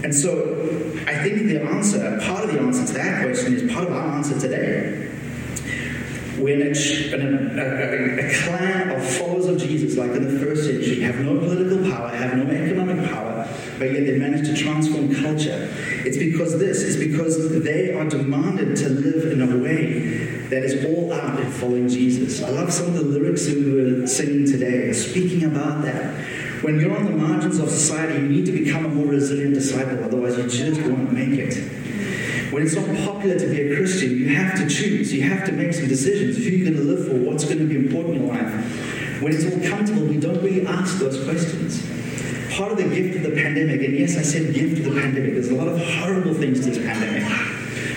And 0.05 0.13
so, 0.13 0.59
I 1.07 1.23
think 1.23 1.49
the 1.49 1.63
answer, 1.63 2.21
part 2.23 2.45
of 2.45 2.53
the 2.53 2.61
answer 2.61 2.87
to 2.87 2.93
that 2.95 3.23
question, 3.23 3.55
is 3.55 3.73
part 3.73 3.87
of 3.87 3.93
our 3.93 4.17
answer 4.17 4.39
today 4.41 5.12
when 6.39 6.63
a, 6.63 6.71
a, 6.71 8.27
a, 8.27 8.35
clan 8.35 8.91
of 8.91 9.05
followers 9.17 9.47
of 9.47 9.59
Jesus, 9.59 9.97
like 9.97 10.13
in 10.13 10.33
the 10.33 10.45
first 10.45 10.65
century, 10.65 11.01
have 11.01 11.19
no 11.21 11.39
political 11.39 11.91
power, 11.91 12.09
have 12.09 12.37
no 12.37 12.51
economic 12.51 13.11
power, 13.11 13.49
but 13.79 13.93
yet 13.93 14.07
they 14.07 14.19
manage 14.19 14.47
to 14.47 14.57
transform 14.57 15.15
culture, 15.15 15.69
it's 16.05 16.17
because 16.17 16.59
this, 16.59 16.83
it's 16.83 16.97
because 16.97 17.63
they 17.63 17.93
are 17.93 18.09
demanded 18.09 18.77
to 18.77 18.89
live 18.89 19.33
in 19.33 19.43
a 19.43 19.57
way 19.59 20.33
that 20.49 20.65
is 20.65 20.85
all 20.85 21.13
out 21.13 21.39
in 21.41 21.51
following 21.51 21.89
Jesus. 21.89 22.43
I 22.43 22.51
love 22.51 22.73
some 22.73 22.87
of 22.87 22.95
the 22.95 23.03
lyrics 23.03 23.47
that 23.47 23.57
we 23.57 23.73
were 23.73 24.07
singing 24.07 24.47
today, 24.47 24.93
speaking 24.93 25.45
about 25.45 25.83
that. 25.83 26.15
When 26.63 26.79
you're 26.79 26.97
on 26.97 27.05
the 27.05 27.11
margins 27.11 27.59
of 27.59 27.69
society, 27.69 28.23
you 28.23 28.29
need 28.29 28.47
to 28.47 28.53
become 28.53 28.87
a 28.87 28.89
more 28.89 29.07
resilient 29.07 29.55
disciple, 29.55 30.05
otherwise, 30.05 30.39
you 30.39 30.49
just 30.49 30.81
won't 30.83 31.13
make 31.13 31.39
it. 31.39 31.82
When 32.53 32.63
it's 32.63 32.75
not 32.75 32.85
popular 33.07 33.39
to 33.39 33.47
be 33.47 33.63
a 33.63 33.77
Christian, 33.77 34.11
you 34.11 34.37
have 34.37 34.59
to 34.59 34.69
choose. 34.69 35.11
You 35.11 35.23
have 35.23 35.47
to 35.47 35.53
make 35.53 35.73
some 35.73 35.89
decisions. 35.89 36.37
Who 36.37 36.43
you're 36.43 36.71
going 36.71 36.87
to 36.87 36.93
live 36.93 37.09
for, 37.09 37.17
what's 37.17 37.45
going 37.47 37.61
to 37.61 37.65
be 37.65 37.77
important 37.77 38.17
in 38.17 38.27
your 38.27 38.35
life. 38.35 39.23
When 39.23 39.33
it's 39.33 39.47
all 39.47 39.71
comfortable, 39.71 40.05
we 40.05 40.19
don't 40.19 40.37
really 40.43 40.67
ask 40.67 40.99
those 40.99 41.25
questions. 41.25 41.81
Part 42.55 42.73
of 42.73 42.77
the 42.77 42.95
gift 42.95 43.17
of 43.17 43.23
the 43.23 43.43
pandemic, 43.43 43.81
and 43.81 43.97
yes, 43.97 44.19
I 44.19 44.23
said 44.23 44.53
gift 44.53 44.85
of 44.85 44.93
the 44.93 45.01
pandemic, 45.01 45.33
there's 45.33 45.49
a 45.49 45.55
lot 45.55 45.67
of 45.67 45.81
horrible 45.81 46.35
things 46.35 46.61
to 46.61 46.73
this 46.73 46.77
pandemic. 46.77 47.25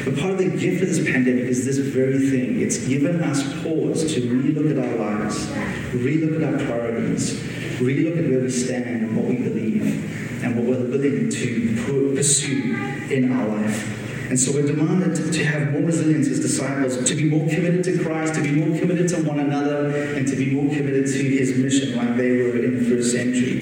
But 0.05 0.17
part 0.19 0.31
of 0.31 0.37
the 0.37 0.57
gift 0.57 0.83
of 0.83 0.87
this 0.87 1.03
pandemic 1.03 1.43
is 1.43 1.65
this 1.65 1.79
very 1.79 2.29
thing. 2.29 2.61
It's 2.61 2.87
given 2.87 3.21
us 3.23 3.43
pause 3.61 4.13
to 4.13 4.21
really 4.21 4.53
look 4.53 4.71
at 4.71 4.79
our 4.81 4.95
lives, 4.95 5.51
really 5.93 6.27
look 6.27 6.41
at 6.41 6.53
our 6.53 6.65
priorities, 6.65 7.43
really 7.81 8.09
look 8.09 8.19
at 8.19 8.29
where 8.29 8.39
we 8.39 8.49
stand 8.49 9.03
and 9.03 9.17
what 9.17 9.25
we 9.25 9.35
believe, 9.35 10.43
and 10.45 10.55
what 10.55 10.65
we're 10.65 10.85
willing 10.85 11.29
to 11.29 12.13
pursue 12.15 12.73
in 13.11 13.33
our 13.33 13.47
life. 13.49 13.94
And 14.29 14.39
so 14.39 14.51
we're 14.51 14.65
demanded 14.65 15.31
to 15.33 15.45
have 15.45 15.71
more 15.71 15.83
resilience 15.83 16.27
as 16.27 16.39
disciples, 16.39 17.03
to 17.03 17.15
be 17.15 17.25
more 17.25 17.47
committed 17.47 17.83
to 17.85 18.03
Christ, 18.03 18.33
to 18.35 18.41
be 18.41 18.51
more 18.51 18.77
committed 18.77 19.07
to 19.09 19.17
one 19.23 19.39
another, 19.39 20.15
and 20.15 20.27
to 20.27 20.35
be 20.35 20.51
more 20.51 20.73
committed 20.73 21.05
to 21.05 21.23
his 21.23 21.57
mission 21.57 21.95
like 21.95 22.17
they 22.17 22.31
were 22.31 22.57
in 22.57 22.83
the 22.83 22.89
first 22.89 23.11
century. 23.11 23.61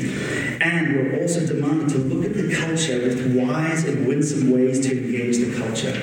And 0.62 0.96
we're 0.96 1.22
also 1.22 1.46
demanded 1.46 1.89
to 1.89 1.98
look 1.98 2.25
at 2.25 2.34
the 2.34 2.55
culture 2.55 3.00
with 3.00 3.36
wise 3.36 3.84
and 3.84 4.08
winsome 4.08 4.51
ways 4.51 4.79
to 4.88 4.98
engage 4.98 5.38
the 5.38 5.53
culture. 5.60 6.01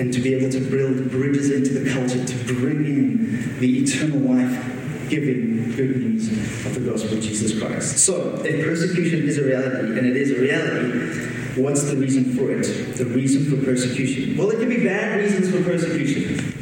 And 0.00 0.12
to 0.12 0.20
be 0.20 0.34
able 0.34 0.50
to 0.50 0.60
build 0.60 1.10
bridges 1.10 1.50
into 1.50 1.78
the 1.78 1.92
culture 1.92 2.24
to 2.24 2.54
bring 2.54 2.84
in 2.84 3.60
the 3.60 3.82
eternal 3.82 4.18
life 4.18 5.08
giving 5.08 5.70
good 5.76 5.96
news 5.96 6.30
of 6.66 6.74
the 6.74 6.80
gospel 6.80 7.18
of 7.18 7.22
Jesus 7.22 7.58
Christ. 7.60 7.98
So, 7.98 8.42
if 8.44 8.64
persecution 8.64 9.28
is 9.28 9.38
a 9.38 9.44
reality, 9.44 9.98
and 9.98 10.06
it 10.06 10.16
is 10.16 10.30
a 10.30 10.40
reality, 10.40 11.31
What's 11.56 11.82
the 11.84 11.96
reason 11.96 12.34
for 12.34 12.50
it? 12.50 12.96
The 12.96 13.04
reason 13.04 13.44
for 13.44 13.62
persecution. 13.62 14.38
Well, 14.38 14.50
it 14.50 14.58
can 14.58 14.70
be 14.70 14.82
bad 14.82 15.18
reasons 15.18 15.50
for 15.50 15.62
persecution. 15.62 16.54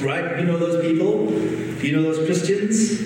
Right? 0.00 0.38
You 0.38 0.46
know 0.46 0.58
those 0.58 0.80
people? 0.86 1.32
You 1.82 1.96
know 1.96 2.02
those 2.02 2.24
Christians? 2.24 3.02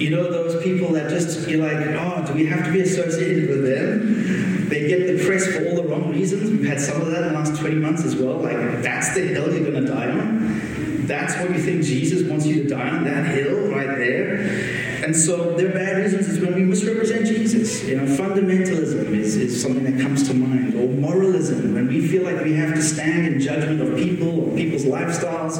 You 0.00 0.10
know 0.10 0.30
those 0.30 0.60
people 0.64 0.92
that 0.94 1.10
just, 1.10 1.48
you're 1.48 1.64
like, 1.64 1.76
oh, 1.96 2.26
do 2.26 2.32
we 2.32 2.46
have 2.46 2.64
to 2.64 2.72
be 2.72 2.80
associated 2.80 3.48
with 3.48 3.64
them? 3.64 4.68
They 4.68 4.88
get 4.88 5.06
depressed 5.06 5.50
for 5.50 5.68
all 5.68 5.76
the 5.76 5.84
wrong 5.84 6.10
reasons. 6.10 6.50
We've 6.50 6.66
had 6.66 6.80
some 6.80 7.00
of 7.00 7.06
that 7.12 7.22
in 7.22 7.32
the 7.32 7.38
last 7.38 7.60
20 7.60 7.76
months 7.76 8.04
as 8.04 8.16
well. 8.16 8.38
Like, 8.38 8.82
that's 8.82 9.14
the 9.14 9.20
hill 9.20 9.54
you're 9.54 9.70
going 9.70 9.84
to 9.84 9.92
die 9.92 10.10
on. 10.10 11.06
That's 11.06 11.36
what 11.38 11.50
you 11.50 11.62
think 11.62 11.84
Jesus 11.84 12.28
wants 12.28 12.46
you 12.46 12.64
to 12.64 12.68
die 12.68 12.88
on, 12.88 13.04
that 13.04 13.26
hill 13.26 13.68
right 13.70 13.96
there. 13.96 14.83
And 15.04 15.14
so 15.14 15.54
their 15.54 15.70
bad 15.70 15.98
reasons 15.98 16.28
is 16.28 16.40
when 16.40 16.54
we 16.54 16.62
misrepresent 16.62 17.26
Jesus. 17.26 17.84
You 17.84 17.96
know, 17.98 18.04
fundamentalism 18.16 19.10
is, 19.10 19.36
is 19.36 19.60
something 19.60 19.84
that 19.84 20.00
comes 20.00 20.26
to 20.28 20.34
mind, 20.34 20.74
or 20.74 20.88
moralism, 20.88 21.74
when 21.74 21.88
we 21.88 22.08
feel 22.08 22.22
like 22.22 22.42
we 22.42 22.54
have 22.54 22.72
to 22.74 22.82
stand 22.82 23.26
in 23.26 23.38
judgment 23.38 23.82
of 23.82 23.98
people 23.98 24.48
or 24.48 24.56
people's 24.56 24.84
lifestyles 24.84 25.58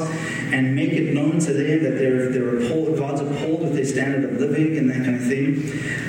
and 0.51 0.75
make 0.75 0.93
it 0.93 1.13
known 1.13 1.37
to 1.41 1.53
them 1.53 1.83
that 1.83 1.91
they're, 1.91 2.31
they're 2.31 2.57
appalled, 2.57 2.97
God's 2.97 3.21
appalled 3.21 3.61
with 3.61 3.75
their 3.75 3.85
standard 3.85 4.23
of 4.23 4.39
living 4.39 4.79
and 4.79 4.89
that 4.89 5.05
kind 5.05 5.15
of 5.15 5.27
thing. 5.27 5.61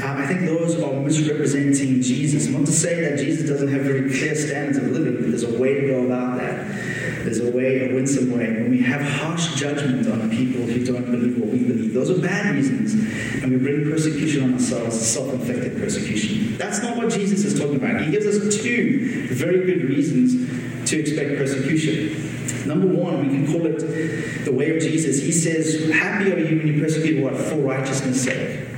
Uh, 0.02 0.14
I 0.16 0.26
think 0.26 0.47
those 0.47 0.81
are 0.81 0.95
misrepresenting 0.95 2.00
Jesus. 2.00 2.47
Not 2.47 2.64
to 2.64 2.73
say 2.73 3.02
that 3.02 3.19
Jesus 3.19 3.47
doesn't 3.47 3.69
have 3.69 3.83
very 3.83 4.09
clear 4.09 4.35
standards 4.35 4.78
of 4.78 4.85
living, 4.85 5.16
but 5.16 5.28
there's 5.28 5.43
a 5.43 5.59
way 5.59 5.75
to 5.83 5.87
go 5.88 6.07
about 6.07 6.38
that. 6.38 6.86
There's 7.26 7.40
a 7.40 7.50
way, 7.50 7.90
a 7.90 7.92
winsome 7.92 8.30
way. 8.30 8.52
When 8.52 8.71
we 8.71 8.83
have 8.83 9.02
harsh 9.02 9.56
judgment 9.56 10.06
on 10.06 10.30
people 10.30 10.62
who 10.62 10.87
don't 10.87 11.11
believe 11.11 11.37
what 11.37 11.49
we 11.49 11.59
believe, 11.59 11.92
those 11.92 12.09
are 12.09 12.23
bad 12.23 12.54
reasons. 12.54 12.95
And 13.42 13.50
we 13.50 13.59
bring 13.59 13.90
persecution 13.90 14.45
on 14.45 14.52
ourselves, 14.54 14.97
self 14.97 15.35
inflicted 15.35 15.76
persecution. 15.76 16.56
That's 16.56 16.80
not 16.85 16.97
what 16.97 17.11
Jesus 17.11 17.45
is 17.45 17.59
talking 17.59 17.76
about. 17.76 18.00
He 18.00 18.12
gives 18.12 18.26
us 18.26 18.62
two 18.62 19.26
very 19.35 19.66
good 19.66 19.88
reasons 19.88 20.88
to 20.88 21.00
expect 21.00 21.37
persecution. 21.37 22.68
Number 22.68 22.87
one, 22.87 23.26
we 23.26 23.35
can 23.35 23.47
call 23.49 23.66
it 23.66 24.45
the 24.45 24.52
way 24.52 24.76
of 24.76 24.80
Jesus. 24.80 25.21
He 25.21 25.33
says, 25.33 25.90
Happy 25.90 26.33
are 26.33 26.38
you 26.38 26.59
when 26.59 26.68
you 26.68 26.80
persecute 26.80 27.21
what? 27.21 27.35
For 27.35 27.56
righteousness' 27.56 28.23
sake 28.23 28.68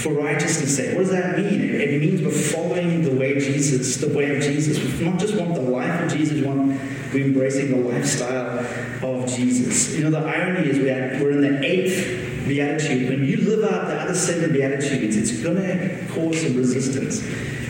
for 0.00 0.14
righteousness' 0.14 0.76
sake. 0.76 0.96
What 0.96 1.02
does 1.02 1.10
that 1.10 1.36
mean? 1.36 1.60
It 1.60 2.00
means 2.00 2.22
we're 2.22 2.30
following 2.30 3.02
the 3.02 3.14
way 3.14 3.38
Jesus, 3.38 3.98
the 3.98 4.08
way 4.08 4.34
of 4.34 4.42
Jesus. 4.42 4.78
We 4.98 5.04
not 5.04 5.18
just 5.18 5.34
want 5.34 5.54
the 5.54 5.60
life 5.60 6.04
of 6.04 6.10
Jesus, 6.10 6.40
we 6.40 6.46
want 6.46 6.80
we're 7.12 7.26
embracing 7.26 7.70
the 7.70 7.76
lifestyle 7.76 8.58
of 9.02 9.28
Jesus. 9.28 9.96
You 9.96 10.04
know, 10.04 10.10
the 10.10 10.26
irony 10.26 10.68
is 10.68 10.78
we're 10.78 11.30
in 11.32 11.40
the 11.40 11.64
eighth 11.66 12.46
beatitude. 12.46 13.10
When 13.10 13.24
you 13.24 13.38
live 13.38 13.72
out 13.72 13.88
the 13.88 14.00
other 14.00 14.14
seven 14.14 14.52
beatitudes, 14.52 15.16
it's 15.16 15.42
going 15.42 15.56
to 15.56 16.06
cause 16.12 16.40
some 16.40 16.56
resistance 16.56 17.22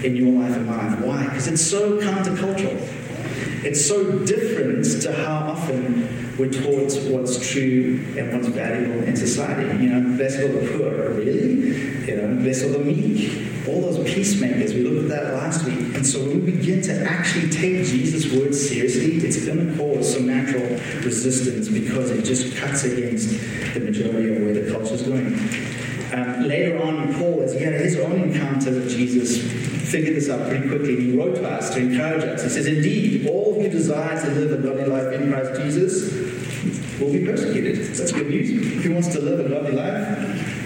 in 0.04 0.16
your 0.16 0.40
life 0.40 0.56
and 0.56 0.66
my 0.66 0.88
life. 0.88 1.00
Why? 1.00 1.24
Because 1.24 1.48
it's 1.48 1.62
so 1.62 1.98
countercultural. 1.98 2.99
It's 3.62 3.86
so 3.86 4.18
different 4.20 4.84
to 5.02 5.12
how 5.12 5.52
often 5.52 6.36
we're 6.38 6.50
taught 6.50 6.92
what's 7.10 7.38
true 7.50 8.04
and 8.16 8.32
what's 8.32 8.48
valuable 8.48 9.02
in 9.04 9.16
society. 9.16 9.84
You 9.84 9.90
know, 9.90 10.16
blessed 10.16 10.40
are 10.40 10.48
the 10.48 10.78
poor, 10.78 11.10
really? 11.14 12.06
You 12.06 12.16
know, 12.16 12.42
blessed 12.42 12.64
are 12.64 12.68
the 12.70 12.78
meek 12.80 13.50
all 13.68 13.80
those 13.80 14.12
peacemakers. 14.12 14.74
We 14.74 14.82
looked 14.82 15.10
at 15.10 15.22
that 15.22 15.34
last 15.34 15.64
week. 15.64 15.94
And 15.94 16.06
so 16.06 16.20
when 16.20 16.44
we 16.44 16.52
begin 16.52 16.82
to 16.82 17.02
actually 17.02 17.50
take 17.50 17.84
Jesus' 17.86 18.32
words 18.32 18.68
seriously, 18.68 19.16
it's 19.16 19.44
going 19.44 19.66
to 19.66 19.76
cause 19.76 20.14
some 20.14 20.26
natural 20.26 20.68
resistance 21.04 21.68
because 21.68 22.10
it 22.10 22.24
just 22.24 22.56
cuts 22.56 22.84
against 22.84 23.30
the 23.74 23.80
majority 23.80 24.34
of 24.34 24.42
where 24.42 24.54
the 24.54 24.70
culture 24.70 24.94
is 24.94 25.02
going. 25.02 25.36
Um, 26.12 26.48
later 26.48 26.82
on, 26.82 27.14
Paul, 27.14 27.42
as 27.42 27.52
he 27.52 27.60
had 27.60 27.74
his 27.74 27.98
own 27.98 28.20
encounter 28.20 28.70
with 28.72 28.90
Jesus, 28.90 29.40
figured 29.90 30.16
this 30.16 30.28
out 30.28 30.48
pretty 30.48 30.68
quickly. 30.68 30.96
He 30.96 31.16
wrote 31.16 31.36
to 31.36 31.48
us 31.48 31.70
to 31.74 31.80
encourage 31.80 32.24
us. 32.24 32.42
He 32.42 32.48
says, 32.48 32.66
Indeed, 32.66 33.28
all 33.28 33.54
who 33.54 33.68
desire 33.68 34.20
to 34.20 34.30
live 34.32 34.52
a 34.52 34.62
godly 34.62 34.86
life 34.86 35.12
in 35.12 35.30
Christ 35.30 35.62
Jesus 35.62 36.12
will 37.00 37.12
be 37.12 37.24
persecuted. 37.24 37.94
That's 37.94 38.12
good 38.12 38.28
news. 38.28 38.84
Who 38.84 38.92
wants 38.92 39.08
to 39.08 39.20
live 39.20 39.46
a 39.46 39.48
godly 39.48 39.72
life? 39.72 40.60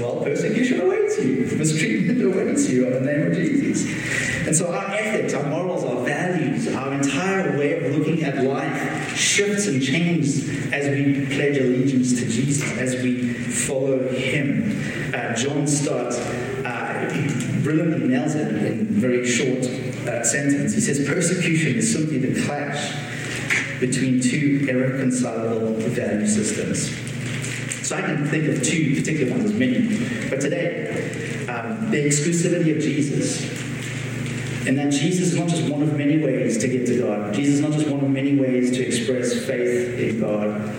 well, 0.00 0.20
persecution 0.22 0.80
awaits 0.80 1.18
you, 1.18 1.48
mistreatment 1.56 2.22
awaits 2.34 2.68
you 2.68 2.86
in 2.86 2.92
the 2.92 3.00
name 3.00 3.26
of 3.26 3.34
Jesus. 3.34 4.46
And 4.46 4.54
so 4.54 4.72
our 4.72 4.92
ethics, 4.92 5.34
our 5.34 5.44
morals, 5.48 5.84
our 5.84 6.04
values, 6.04 6.68
our 6.74 6.92
entire 6.94 7.58
way 7.58 7.84
of 7.84 7.96
looking 7.96 8.22
at 8.22 8.44
life 8.44 9.16
shifts 9.16 9.66
and 9.66 9.82
changes 9.82 10.48
as 10.72 10.88
we 10.88 11.26
pledge 11.26 11.56
allegiance 11.58 12.18
to 12.20 12.26
Jesus, 12.28 12.70
as 12.78 13.02
we 13.02 13.32
follow 13.32 14.08
Him. 14.08 14.45
John 15.36 15.66
Stott 15.66 16.14
uh, 16.64 17.08
brilliantly 17.62 18.08
nails 18.08 18.34
it 18.34 18.48
in 18.64 18.86
very 18.86 19.26
short 19.26 19.64
uh, 20.08 20.24
sentence. 20.24 20.74
He 20.74 20.80
says, 20.80 21.06
Persecution 21.06 21.76
is 21.76 21.92
simply 21.92 22.18
the 22.18 22.42
clash 22.46 22.94
between 23.80 24.20
two 24.20 24.66
irreconcilable 24.68 25.74
value 25.74 26.26
systems. 26.26 26.88
So 27.86 27.96
I 27.96 28.00
can 28.00 28.26
think 28.26 28.48
of 28.48 28.62
two 28.62 28.96
particular 28.96 29.30
ones, 29.32 29.44
as 29.44 29.52
many. 29.52 30.28
But 30.30 30.40
today, 30.40 31.46
um, 31.48 31.90
the 31.90 31.98
exclusivity 31.98 32.74
of 32.74 32.82
Jesus. 32.82 33.42
And 34.66 34.76
that 34.78 34.90
Jesus 34.90 35.28
is 35.28 35.36
not 35.36 35.48
just 35.48 35.70
one 35.70 35.82
of 35.82 35.96
many 35.96 36.18
ways 36.18 36.58
to 36.58 36.66
get 36.66 36.86
to 36.86 36.98
God. 36.98 37.32
Jesus 37.32 37.56
is 37.56 37.60
not 37.60 37.72
just 37.72 37.88
one 37.88 38.00
of 38.00 38.10
many 38.10 38.34
ways 38.34 38.72
to 38.72 38.84
express 38.84 39.46
faith 39.46 39.96
in 39.98 40.20
God. 40.20 40.75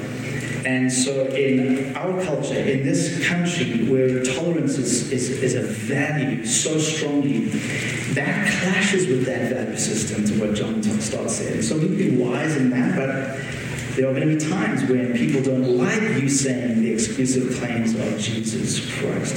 And 0.67 0.91
so, 0.91 1.27
in 1.27 1.95
our 1.95 2.21
culture, 2.25 2.59
in 2.59 2.83
this 2.83 3.25
country 3.25 3.87
where 3.87 4.21
tolerance 4.21 4.77
is, 4.77 5.09
is, 5.13 5.29
is 5.41 5.55
a 5.55 5.61
value 5.61 6.45
so 6.45 6.77
strongly, 6.77 7.45
that 8.15 8.51
clashes 8.59 9.07
with 9.07 9.25
that 9.27 9.49
value 9.49 9.77
system, 9.77 10.25
to 10.25 10.45
what 10.45 10.55
John 10.55 10.83
Stott's 10.83 11.35
saying. 11.35 11.61
So, 11.61 11.77
we 11.77 11.87
can 11.87 11.95
be 11.95 12.17
wise 12.17 12.57
in 12.57 12.69
that, 12.71 12.97
but 12.97 13.95
there 13.95 14.09
are 14.09 14.13
going 14.13 14.27
to 14.27 14.35
be 14.35 14.51
times 14.51 14.83
when 14.89 15.13
people 15.13 15.41
don't 15.41 15.77
like 15.77 16.21
you 16.21 16.27
saying 16.27 16.81
the 16.81 16.91
exclusive 16.91 17.57
claims 17.59 17.95
of 17.95 18.19
Jesus 18.19 18.93
Christ. 18.99 19.35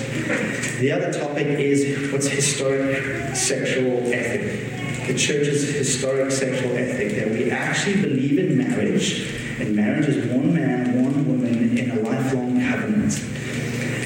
The 0.80 0.90
other 0.90 1.12
topic 1.12 1.46
is 1.46 2.10
what's 2.10 2.26
historic 2.26 3.36
sexual 3.36 3.98
ethic. 4.12 5.06
The 5.06 5.14
church's 5.16 5.72
historic 5.72 6.32
sexual 6.32 6.76
ethic 6.76 7.14
that 7.14 7.30
we 7.30 7.52
actually 7.52 8.02
believe 8.02 8.36
in 8.36 8.58
marriage 8.58 9.49
and 9.60 9.76
marriage 9.76 10.08
is 10.08 10.26
one 10.26 10.54
man, 10.54 11.04
one 11.04 11.26
woman 11.26 11.76
in 11.76 11.90
a 11.90 12.00
lifelong 12.00 12.60
covenant. 12.60 13.22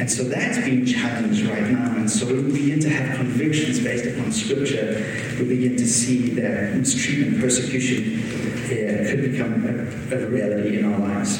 And 0.01 0.11
so 0.11 0.25
that's 0.25 0.59
being 0.59 0.85
challenged 0.85 1.47
right 1.47 1.71
now. 1.71 1.97
And 1.97 2.11
so 2.11 2.27
we 2.27 2.43
begin 2.53 2.81
to 2.81 2.91
have 2.91 3.17
convictions 3.17 3.81
based 3.81 4.05
upon 4.05 4.33
scripture. 4.33 5.05
We 5.39 5.49
begin 5.49 5.77
to 5.77 5.87
see 5.87 6.31
that 6.31 6.75
mistreatment, 6.75 7.41
persecution 7.41 8.21
yeah, 8.69 9.11
could 9.11 9.31
become 9.31 9.65
a, 9.65 10.17
a 10.17 10.27
reality 10.27 10.79
in 10.79 10.93
our 10.93 10.99
lives. 10.99 11.39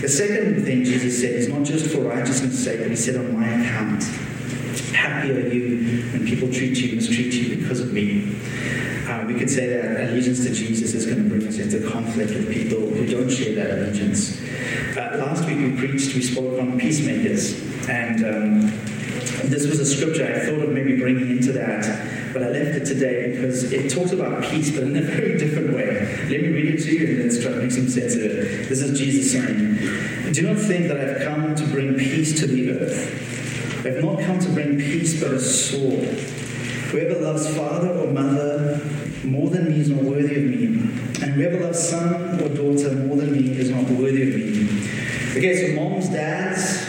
The 0.00 0.08
second 0.08 0.64
thing 0.64 0.84
Jesus 0.84 1.20
said 1.20 1.34
is 1.34 1.48
not 1.48 1.64
just 1.64 1.94
for 1.94 2.02
righteousness' 2.02 2.62
sake, 2.62 2.80
but 2.80 2.90
he 2.90 2.96
said 2.96 3.16
on 3.16 3.40
my 3.40 3.48
account. 3.48 4.02
Happy 4.92 5.30
are 5.30 5.48
you 5.48 6.02
when 6.12 6.26
people 6.26 6.52
treat 6.52 6.76
you, 6.76 6.96
mistreat 6.96 7.32
you 7.32 7.56
because 7.56 7.80
of 7.80 7.92
me. 7.92 8.36
Uh, 9.08 9.23
we 9.34 9.40
could 9.40 9.50
say 9.50 9.66
that 9.66 10.08
allegiance 10.10 10.44
to 10.44 10.54
Jesus 10.54 10.94
is 10.94 11.06
going 11.06 11.20
to 11.20 11.28
bring 11.28 11.46
us 11.48 11.58
into 11.58 11.90
conflict 11.90 12.30
with 12.30 12.52
people 12.52 12.78
who 12.78 13.04
don't 13.04 13.28
share 13.28 13.56
that 13.56 13.78
allegiance. 13.78 14.40
Uh, 14.96 15.16
last 15.18 15.44
week 15.44 15.58
we 15.58 15.76
preached, 15.76 16.14
we 16.14 16.22
spoke 16.22 16.60
on 16.60 16.78
peacemakers, 16.78 17.60
and 17.88 18.24
um, 18.24 18.60
this 19.50 19.66
was 19.66 19.80
a 19.80 19.86
scripture 19.86 20.24
I 20.24 20.38
thought 20.46 20.62
of 20.62 20.70
maybe 20.70 20.96
bringing 20.96 21.30
into 21.30 21.50
that, 21.52 22.32
but 22.32 22.44
I 22.44 22.50
left 22.50 22.76
it 22.76 22.84
today 22.84 23.32
because 23.32 23.72
it 23.72 23.90
talks 23.90 24.12
about 24.12 24.44
peace, 24.44 24.70
but 24.70 24.84
in 24.84 24.96
a 24.96 25.02
very 25.16 25.36
different 25.36 25.74
way. 25.74 26.06
Let 26.30 26.40
me 26.42 26.48
read 26.50 26.74
it 26.76 26.82
to 26.84 26.96
you 26.96 27.06
and 27.08 27.22
let's 27.24 27.42
try 27.42 27.50
to 27.50 27.58
make 27.58 27.72
some 27.72 27.88
sense 27.88 28.14
of 28.14 28.22
it. 28.22 28.68
This 28.68 28.82
is 28.82 28.96
Jesus 28.96 29.32
saying, 29.32 30.32
Do 30.32 30.42
not 30.42 30.62
think 30.62 30.86
that 30.86 31.00
I've 31.00 31.26
come 31.26 31.56
to 31.56 31.66
bring 31.66 31.96
peace 31.96 32.38
to 32.38 32.46
the 32.46 32.70
earth. 32.70 33.84
I've 33.84 34.02
not 34.04 34.20
come 34.20 34.38
to 34.38 34.48
bring 34.50 34.78
peace 34.78 35.20
but 35.20 35.32
a 35.32 35.40
sword. 35.40 36.04
Whoever 36.94 37.20
loves 37.20 37.52
father 37.56 37.90
or 37.90 38.12
mother 38.12 38.53
more 39.24 39.50
than 39.50 39.68
me 39.68 39.80
is 39.80 39.88
not 39.88 40.02
worthy 40.02 40.36
of 40.36 40.44
me. 40.44 40.66
And 41.22 41.32
whoever 41.32 41.60
loves 41.60 41.88
son 41.88 42.40
or 42.40 42.48
daughter 42.48 42.94
more 42.94 43.16
than 43.16 43.32
me 43.32 43.56
is 43.56 43.70
not 43.70 43.84
worthy 43.90 44.22
of 44.22 44.28
me. 44.36 45.38
Okay, 45.38 45.74
so 45.74 45.80
moms, 45.80 46.08
dads, 46.08 46.86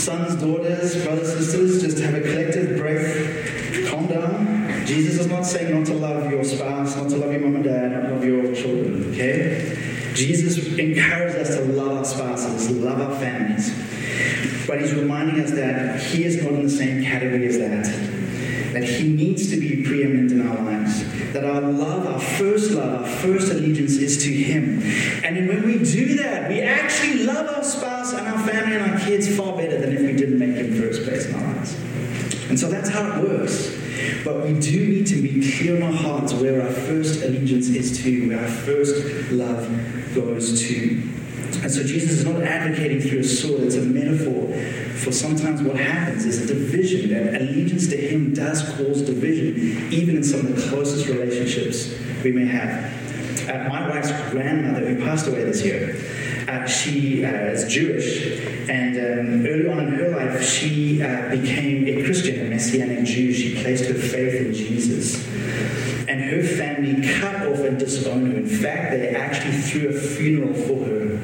sons, 0.00 0.40
daughters, 0.40 1.02
brothers, 1.04 1.32
sisters, 1.32 1.82
just 1.82 1.98
have 1.98 2.14
a 2.14 2.20
collective 2.20 2.76
breath. 2.78 3.90
Calm 3.90 4.06
down. 4.06 4.86
Jesus 4.86 5.20
is 5.20 5.26
not 5.26 5.44
saying 5.44 5.74
not 5.74 5.86
to 5.86 5.94
love 5.94 6.30
your 6.30 6.44
spouse, 6.44 6.96
not 6.96 7.08
to 7.10 7.16
love 7.16 7.32
your 7.32 7.40
mom 7.40 7.56
and 7.56 7.64
dad, 7.64 7.92
not 7.92 8.08
to 8.08 8.14
love 8.14 8.24
your 8.24 8.54
children, 8.54 9.12
okay? 9.12 10.12
Jesus 10.14 10.58
encourages 10.78 11.48
us 11.48 11.56
to 11.56 11.64
love 11.64 11.98
our 11.98 12.04
spouses, 12.04 12.70
love 12.70 13.00
our 13.00 13.18
families. 13.18 13.70
But 14.66 14.80
he's 14.80 14.94
reminding 14.94 15.44
us 15.44 15.52
that 15.52 16.00
he 16.00 16.24
is 16.24 16.42
not 16.42 16.52
in 16.52 16.62
the 16.64 16.70
same 16.70 17.04
category 17.04 17.46
as 17.46 17.58
that 17.58 17.86
that 18.76 18.84
He 18.84 19.08
needs 19.08 19.48
to 19.48 19.58
be 19.58 19.82
preeminent 19.82 20.32
in 20.32 20.46
our 20.46 20.62
lives. 20.62 21.02
That 21.32 21.44
our 21.44 21.62
love, 21.62 22.06
our 22.06 22.20
first 22.20 22.72
love, 22.72 23.02
our 23.02 23.08
first 23.08 23.50
allegiance 23.50 23.92
is 23.96 24.22
to 24.24 24.30
Him. 24.30 24.82
And 25.24 25.48
when 25.48 25.64
we 25.64 25.78
do 25.78 26.16
that, 26.16 26.50
we 26.50 26.60
actually 26.60 27.24
love 27.24 27.56
our 27.56 27.64
spouse 27.64 28.12
and 28.12 28.28
our 28.28 28.46
family 28.46 28.76
and 28.76 28.92
our 28.92 28.98
kids 29.00 29.34
far 29.34 29.56
better 29.56 29.80
than 29.80 29.96
if 29.96 30.02
we 30.02 30.12
didn't 30.12 30.38
make 30.38 30.56
Him 30.56 30.78
first 30.78 31.04
place 31.04 31.24
in 31.24 31.36
our 31.36 31.54
lives. 31.54 31.74
And 32.50 32.60
so 32.60 32.68
that's 32.68 32.90
how 32.90 33.18
it 33.18 33.26
works. 33.26 33.74
But 34.22 34.44
we 34.44 34.60
do 34.60 34.88
need 34.88 35.06
to 35.06 35.22
be 35.22 35.56
clear 35.56 35.76
in 35.76 35.82
our 35.82 35.92
hearts 35.92 36.34
where 36.34 36.60
our 36.60 36.70
first 36.70 37.22
allegiance 37.22 37.68
is 37.68 38.02
to, 38.02 38.28
where 38.28 38.40
our 38.40 38.48
first 38.48 39.32
love 39.32 39.66
goes 40.14 40.60
to. 40.68 41.02
And 41.62 41.72
so 41.72 41.82
Jesus 41.82 42.10
is 42.10 42.24
not 42.26 42.42
advocating 42.42 43.00
through 43.00 43.20
a 43.20 43.24
sword, 43.24 43.62
it's 43.62 43.76
a 43.76 43.80
metaphor 43.80 44.52
for 44.96 45.12
sometimes 45.12 45.62
what 45.62 45.76
happens 45.76 46.24
is 46.24 46.50
a 46.50 46.54
division, 46.54 47.10
that 47.10 47.40
allegiance 47.40 47.88
to 47.88 47.96
Him 47.96 48.34
does 48.34 48.62
cause 48.76 49.02
division, 49.02 49.92
even 49.92 50.16
in 50.16 50.24
some 50.24 50.40
of 50.40 50.56
the 50.56 50.68
closest 50.68 51.06
relationships 51.08 51.94
we 52.24 52.32
may 52.32 52.46
have. 52.46 52.92
Uh, 53.48 53.68
my 53.68 53.88
wife's 53.88 54.10
grandmother, 54.30 54.86
who 54.86 55.04
passed 55.04 55.26
away 55.28 55.44
this 55.44 55.64
year, 55.64 55.96
uh, 56.48 56.66
she 56.66 57.24
uh, 57.24 57.28
is 57.28 57.72
Jewish, 57.72 58.68
and 58.68 58.96
um, 58.96 59.46
early 59.46 59.68
on 59.68 59.78
in 59.80 59.88
her 59.94 60.10
life, 60.10 60.42
she 60.42 61.02
uh, 61.02 61.30
became 61.30 61.86
a 61.86 62.04
Christian, 62.04 62.46
a 62.46 62.50
Messianic 62.50 63.04
Jew. 63.04 63.32
She 63.32 63.60
placed 63.62 63.86
her 63.86 63.94
faith 63.94 64.46
in 64.46 64.54
Jesus. 64.54 65.26
And 66.08 66.20
her 66.20 66.42
family 66.42 67.06
cut 67.18 67.46
off 67.48 67.58
and 67.60 67.78
disowned 67.78 68.32
her. 68.32 68.38
In 68.38 68.46
fact, 68.46 68.92
they 68.92 69.08
actually 69.10 69.56
threw 69.56 69.88
a 69.88 70.00
funeral 70.00 70.54
for 70.54 70.84
her. 70.84 71.16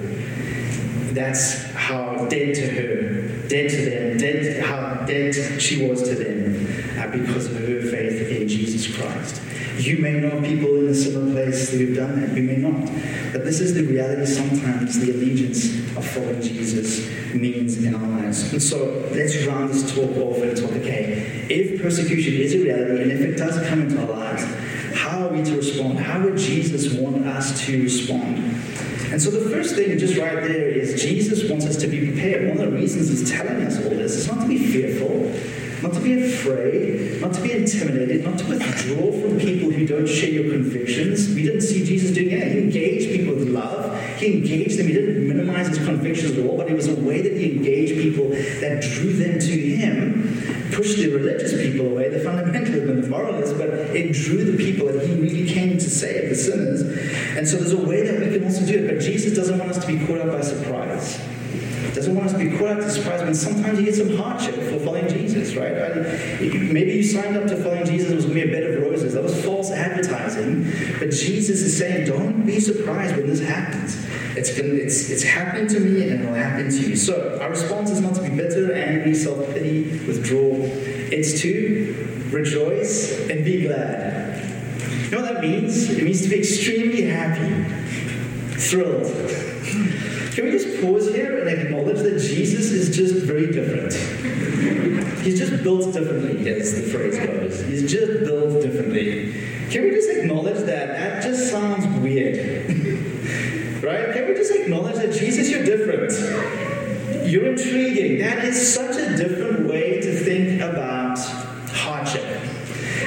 That's 1.13 1.63
how 1.73 2.27
dead 2.29 2.55
to 2.57 2.67
her, 2.69 3.12
dead 3.53 3.71
to 3.71 3.91
them, 3.91 4.17
dead 4.17 4.65
how 4.65 5.05
dead 5.05 5.61
she 5.61 5.87
was 5.87 6.03
to 6.09 6.15
them 6.15 6.55
uh, 6.99 7.07
because 7.09 7.47
of 7.47 7.57
her 7.59 7.83
faith 7.83 8.31
in 8.31 8.49
Jesus 8.49 8.97
Christ. 8.97 9.43
You 9.77 9.99
may 9.99 10.13
know 10.21 10.41
people 10.41 10.77
in 10.77 10.89
a 10.89 10.95
similar 10.95 11.33
place 11.33 11.71
who 11.71 11.87
have 11.87 11.97
done 11.97 12.21
that. 12.21 12.35
You 12.35 12.43
may 12.45 12.57
not. 12.57 12.87
But 13.33 13.45
this 13.45 13.61
is 13.61 13.75
the 13.75 13.83
reality 13.83 14.25
sometimes 14.27 14.99
the 15.01 15.11
allegiance 15.11 15.97
of 15.97 16.07
following 16.07 16.41
Jesus 16.41 17.09
means 17.35 17.83
in 17.83 17.95
our 17.95 18.07
lives. 18.21 18.53
And 18.53 18.63
so 18.63 19.07
let's 19.13 19.45
round 19.47 19.71
this 19.71 19.95
talk 19.95 20.17
off 20.17 20.43
and 20.43 20.57
talk, 20.57 20.73
okay, 20.73 21.47
if 21.51 21.83
persecution 21.83 22.35
is 22.35 22.55
a 22.55 22.59
reality 22.59 23.03
and 23.03 23.13
if 23.13 23.21
it 23.21 23.37
does 23.37 23.57
come 23.69 23.83
into 23.83 24.01
our 24.01 24.19
lives, 24.19 24.45
how 24.95 25.27
are 25.27 25.33
we 25.33 25.43
to 25.43 25.57
respond? 25.57 25.99
How 25.99 26.23
would 26.23 26.39
Jesus 26.39 26.95
want 26.95 27.27
us 27.27 27.65
to 27.67 27.83
respond? 27.83 28.39
And 29.13 29.21
so 29.21 29.31
the 29.31 29.51
first 29.51 29.75
thing, 29.75 29.99
just 29.99 30.17
right 30.17 30.37
there, 30.37 30.69
is 30.69 31.03
Jesus 31.03 31.47
wants 31.51 31.67
us 31.67 31.77
to 31.77 31.87
be 31.87 32.11
prepared. 32.11 32.49
One 32.49 32.65
of 32.65 32.73
the 32.73 32.79
reasons 32.79 33.11
he's 33.11 33.31
telling 33.31 33.63
us 33.63 33.77
all 33.77 33.91
this 33.91 34.17
is 34.17 34.27
not 34.27 34.41
to 34.41 34.49
be 34.49 34.57
fearful, 34.57 35.31
not 35.83 35.93
to 35.95 36.01
be 36.01 36.23
afraid, 36.25 37.21
not 37.21 37.33
to 37.35 37.41
be 37.41 37.53
intimidated, 37.53 38.25
not 38.25 38.39
to 38.39 38.47
withdraw 38.47 39.11
from 39.11 39.39
people 39.39 39.71
who 39.71 39.85
don't 39.85 40.07
share 40.07 40.31
your 40.31 40.53
convictions. 40.53 41.35
We 41.35 41.43
didn't 41.43 41.63
see 41.63 41.85
Jesus 41.85 42.13
doing 42.13 42.39
that. 42.39 42.53
He 42.53 42.59
engaged 42.59 43.11
people 43.11 43.35
with 43.35 43.49
love. 43.49 44.01
He 44.17 44.39
engaged 44.39 44.79
them. 44.79 44.87
He 44.87 44.93
didn't 44.93 45.27
minimize 45.27 45.69
his 45.69 45.79
convictions 45.79 46.39
at 46.39 46.47
all, 46.47 46.57
but 46.57 46.69
it 46.69 46.75
was 46.75 46.89
a 46.89 46.95
way 46.95 47.21
that 47.23 47.33
he 47.33 47.57
engaged 47.57 48.01
people 48.01 48.29
that 48.29 48.83
drew 48.83 49.13
them 49.13 49.41
to 49.41 49.53
him, 49.53 50.71
pushed 50.73 50.99
the 50.99 51.09
religious 51.09 51.53
people 51.61 51.87
away, 51.93 52.09
the 52.09 52.19
fundamentalists 52.19 52.89
and 52.89 53.03
the 53.03 53.09
moralists, 53.09 53.53
but 53.59 53.71
it 53.71 54.13
drew 54.13 54.45
the 54.45 54.57
people 54.57 54.87
that 54.87 55.05
he 55.05 55.15
really 55.15 55.49
came 55.49 55.73
to 55.73 55.91
save, 55.91 56.29
the 56.29 56.37
sinners. 56.37 56.83
And 57.37 57.49
so 57.49 57.57
there's 57.57 57.73
a 57.73 57.85
way 57.85 58.07
that 58.07 58.21
we 58.21 58.33
can 58.33 58.45
also 58.45 58.65
do 58.65 58.85
it, 58.85 58.89
but 58.89 59.01
Jesus 59.01 59.35
doesn't 59.35 59.59
want 59.59 59.71
us 59.71 59.85
to 59.85 59.87
be 59.87 60.07
caught 60.07 60.21
up 60.21 60.29
by 60.29 60.43
surprise 60.43 61.21
doesn't 61.95 62.15
want 62.15 62.27
us 62.27 62.33
to 62.33 62.39
be 62.39 62.57
caught 62.57 62.69
out 62.69 62.81
to 62.81 62.91
surprise 62.91 63.23
when 63.23 63.35
sometimes 63.35 63.79
you 63.79 63.85
get 63.85 63.95
some 63.95 64.17
hardship 64.17 64.55
for 64.55 64.79
following 64.81 65.09
Jesus, 65.09 65.55
right? 65.55 65.73
maybe 66.41 66.93
you 66.93 67.03
signed 67.03 67.37
up 67.37 67.47
to 67.49 67.57
following 67.57 67.85
Jesus, 67.85 68.11
it 68.11 68.17
was 68.17 68.25
going 68.25 68.39
to 68.39 68.47
be 68.47 68.51
a 68.51 68.53
bed 68.53 68.63
of 68.65 68.83
roses. 68.83 69.15
That 69.15 69.23
was 69.23 69.45
false 69.45 69.71
advertising. 69.71 70.65
But 70.99 71.11
Jesus 71.11 71.61
is 71.61 71.77
saying, 71.77 72.07
don't 72.07 72.47
be 72.47 72.61
surprised 72.61 73.17
when 73.17 73.27
this 73.27 73.41
happens. 73.41 74.05
It's, 74.37 74.57
gonna, 74.57 74.75
it's, 74.75 75.11
it's 75.11 75.23
happening 75.23 75.69
to 75.69 75.81
me 75.81 76.09
and 76.09 76.23
it'll 76.23 76.35
happen 76.35 76.71
to 76.71 76.91
you. 76.91 76.97
So 76.97 77.39
our 77.41 77.51
response 77.51 77.91
is 77.91 78.01
not 78.01 78.15
to 78.15 78.23
be 78.23 78.31
bitter, 78.31 78.73
angry, 78.73 79.15
self 79.15 79.47
pity, 79.53 79.99
withdraw. 80.07 80.53
It's 80.55 81.41
to 81.43 82.29
rejoice 82.31 83.29
and 83.29 83.45
be 83.45 83.67
glad. 83.67 84.43
You 85.05 85.11
know 85.11 85.23
what 85.25 85.35
that 85.35 85.43
means? 85.43 85.91
It 85.91 86.03
means 86.03 86.23
to 86.23 86.29
be 86.29 86.39
extremely 86.39 87.03
happy, 87.03 87.65
thrilled 88.59 89.05
can 90.35 90.45
we 90.45 90.51
just 90.51 90.81
pause 90.81 91.09
here 91.09 91.39
and 91.39 91.49
acknowledge 91.49 91.99
that 91.99 92.19
Jesus 92.19 92.71
is 92.71 92.97
just 92.97 93.17
very 93.25 93.53
different? 93.53 93.93
He's 95.23 95.39
just 95.39 95.63
built 95.63 95.93
differently, 95.93 96.49
as 96.49 96.75
the 96.75 96.83
phrase 96.91 97.19
goes. 97.19 97.61
He's 97.65 97.91
just 97.91 98.25
built 98.25 98.63
differently. 98.63 99.33
Can 99.71 99.85
we 99.85 99.91
just 99.91 100.11
acknowledge 100.11 100.65
that? 100.65 100.89
That 100.89 101.23
just 101.23 101.51
sounds 101.51 101.87
weird. 102.01 102.37
right? 103.83 104.15
Can 104.15 104.29
we 104.29 104.35
just 104.35 104.53
acknowledge 104.53 104.97
that 104.97 105.13
Jesus, 105.13 105.51
you're 105.51 105.65
different? 105.65 106.13
You're 107.29 107.53
intriguing. 107.53 108.19
That 108.19 108.45
is 108.45 108.75
such 108.75 108.97
a 108.97 109.17
different 109.17 109.69
way 109.69 110.01
to 110.01 110.19
think 110.19 110.61
about 110.61 111.19
hardship. 111.71 112.25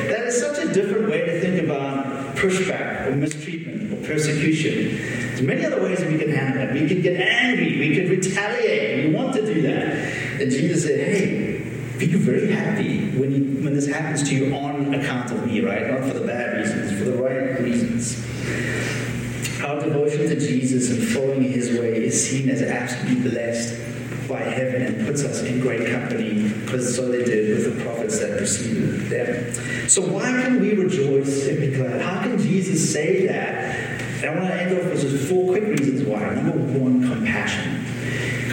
That 0.09 0.27
is 0.27 0.39
such 0.39 0.59
a 0.59 0.73
different 0.73 1.09
way 1.09 1.25
to 1.25 1.41
think 1.41 1.63
about 1.63 2.35
pushback 2.35 3.07
or 3.07 3.15
mistreatment 3.15 3.93
or 3.93 4.07
persecution. 4.07 4.97
There's 5.35 5.41
many 5.41 5.65
other 5.65 5.81
ways 5.81 5.99
that 5.99 6.09
we 6.09 6.17
can 6.17 6.31
handle 6.31 6.63
it. 6.63 6.81
We 6.81 6.87
could 6.87 7.03
get 7.03 7.19
angry, 7.19 7.77
we 7.77 7.95
could 7.95 8.09
retaliate, 8.09 9.07
we 9.07 9.13
want 9.13 9.33
to 9.35 9.45
do 9.45 9.61
that. 9.63 10.41
And 10.41 10.51
Jesus 10.51 10.83
said, 10.83 10.99
hey, 10.99 11.55
be 11.97 12.07
very 12.25 12.51
happy 12.51 13.11
when, 13.17 13.31
you, 13.31 13.63
when 13.63 13.75
this 13.75 13.87
happens 13.87 14.27
to 14.27 14.35
you 14.35 14.53
on 14.55 14.93
account 14.95 15.31
of 15.31 15.45
me, 15.45 15.61
right? 15.61 15.91
Not 15.91 16.01
for 16.11 16.19
the 16.19 16.25
bad 16.25 16.57
reasons, 16.57 16.97
for 16.97 17.05
the 17.05 17.17
right 17.21 17.61
reasons. 17.61 18.19
Our 19.63 19.79
devotion 19.79 20.27
to 20.29 20.39
Jesus 20.39 20.89
and 20.91 21.03
following 21.07 21.43
his 21.43 21.79
way 21.79 22.03
is 22.03 22.29
seen 22.29 22.49
as 22.49 22.61
absolutely 22.61 23.29
blessed 23.29 23.79
by 24.27 24.41
heaven 24.41 24.81
and 24.81 25.07
puts 25.07 25.23
us 25.23 25.43
in 25.43 25.59
great 25.59 25.87
company, 25.91 26.49
because 26.49 26.95
so 26.95 27.09
they 27.09 27.23
did 27.23 27.49
with 27.49 27.77
the 27.77 27.83
prophets 27.83 28.19
that 28.19 28.37
preceded 28.37 29.01
them. 29.01 29.87
So 29.87 30.01
why 30.01 30.31
can 30.43 30.59
we 30.59 30.73
rejoice 30.73 31.47
and 31.47 31.59
be 31.59 31.71
glad? 31.75 32.01
How 32.01 32.23
can 32.23 32.39
Jesus 32.39 32.91
say 32.91 33.27
that? 33.27 33.75
And 34.23 34.25
I 34.25 34.39
want 34.39 34.47
to 34.47 34.61
end 34.61 34.79
off 34.79 34.91
with 34.91 35.01
just 35.01 35.29
four 35.29 35.51
quick 35.51 35.65
reasons 35.65 36.03
why. 36.03 36.33
Number 36.33 36.79
one, 36.79 37.07
compassion. 37.07 37.64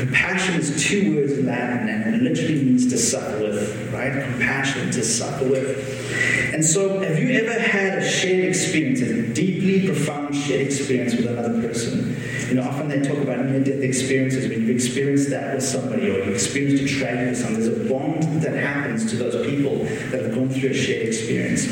Compassion 0.03 0.57
is 0.57 0.85
two 0.85 1.15
words 1.15 1.39
in 1.39 1.47
Latin 1.47 1.89
and 1.89 2.17
it 2.17 2.23
literally 2.23 2.61
means 2.61 2.89
to 2.89 2.99
suffer 2.99 3.39
with, 3.39 3.93
right? 3.95 4.25
Compassion, 4.25 4.91
to 4.91 5.05
suffer 5.05 5.49
with. 5.49 6.53
And 6.53 6.65
so, 6.65 6.99
have 6.99 7.21
you 7.21 7.31
ever 7.39 7.57
had 7.57 7.99
a 7.99 8.09
shared 8.09 8.49
experience, 8.49 9.01
a 9.01 9.33
deeply 9.33 9.87
profound 9.87 10.35
shared 10.35 10.63
experience 10.63 11.15
with 11.15 11.27
another 11.27 11.63
person? 11.63 12.17
You 12.49 12.55
know, 12.55 12.65
often 12.65 12.89
they 12.89 13.01
talk 13.01 13.19
about 13.19 13.47
near-death 13.47 13.81
experiences 13.81 14.49
when 14.49 14.63
you've 14.63 14.71
experienced 14.71 15.31
that 15.31 15.55
with 15.55 15.63
somebody 15.63 16.11
or 16.11 16.19
you've 16.19 16.35
experienced 16.35 16.83
a 16.83 16.99
tragedy 16.99 17.31
with 17.31 17.39
somebody. 17.39 17.69
There's 17.69 17.87
a 17.87 17.89
bond 17.89 18.43
that 18.43 18.55
happens 18.55 19.09
to 19.13 19.17
those 19.17 19.47
people 19.47 19.85
that 20.11 20.21
have 20.21 20.35
gone 20.35 20.51
through 20.51 20.71
a 20.71 20.75
shared 20.75 21.07
experience. 21.07 21.69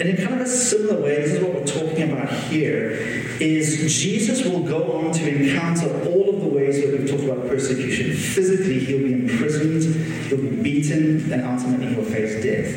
And 0.00 0.08
in 0.08 0.16
kind 0.16 0.40
of 0.40 0.42
a 0.42 0.48
similar 0.48 1.02
way, 1.02 1.16
this 1.16 1.32
is 1.32 1.42
what 1.42 1.52
we're 1.52 1.66
talking 1.66 2.12
about 2.12 2.32
here, 2.32 2.92
is 3.40 3.92
Jesus 3.92 4.44
will 4.44 4.62
go 4.62 5.00
on 5.00 5.12
to 5.14 5.28
encounter 5.28 5.88
all 6.08 6.31
ways 6.72 6.84
that 6.84 6.98
we've 6.98 7.10
talked 7.10 7.24
about 7.24 7.48
persecution. 7.48 8.14
Physically, 8.16 8.80
he'll 8.80 8.98
be 8.98 9.12
imprisoned, 9.12 9.82
he'll 10.26 10.38
be 10.38 10.62
beaten, 10.62 11.32
and 11.32 11.42
ultimately 11.44 11.94
he'll 11.94 12.04
face 12.04 12.42
death. 12.42 12.74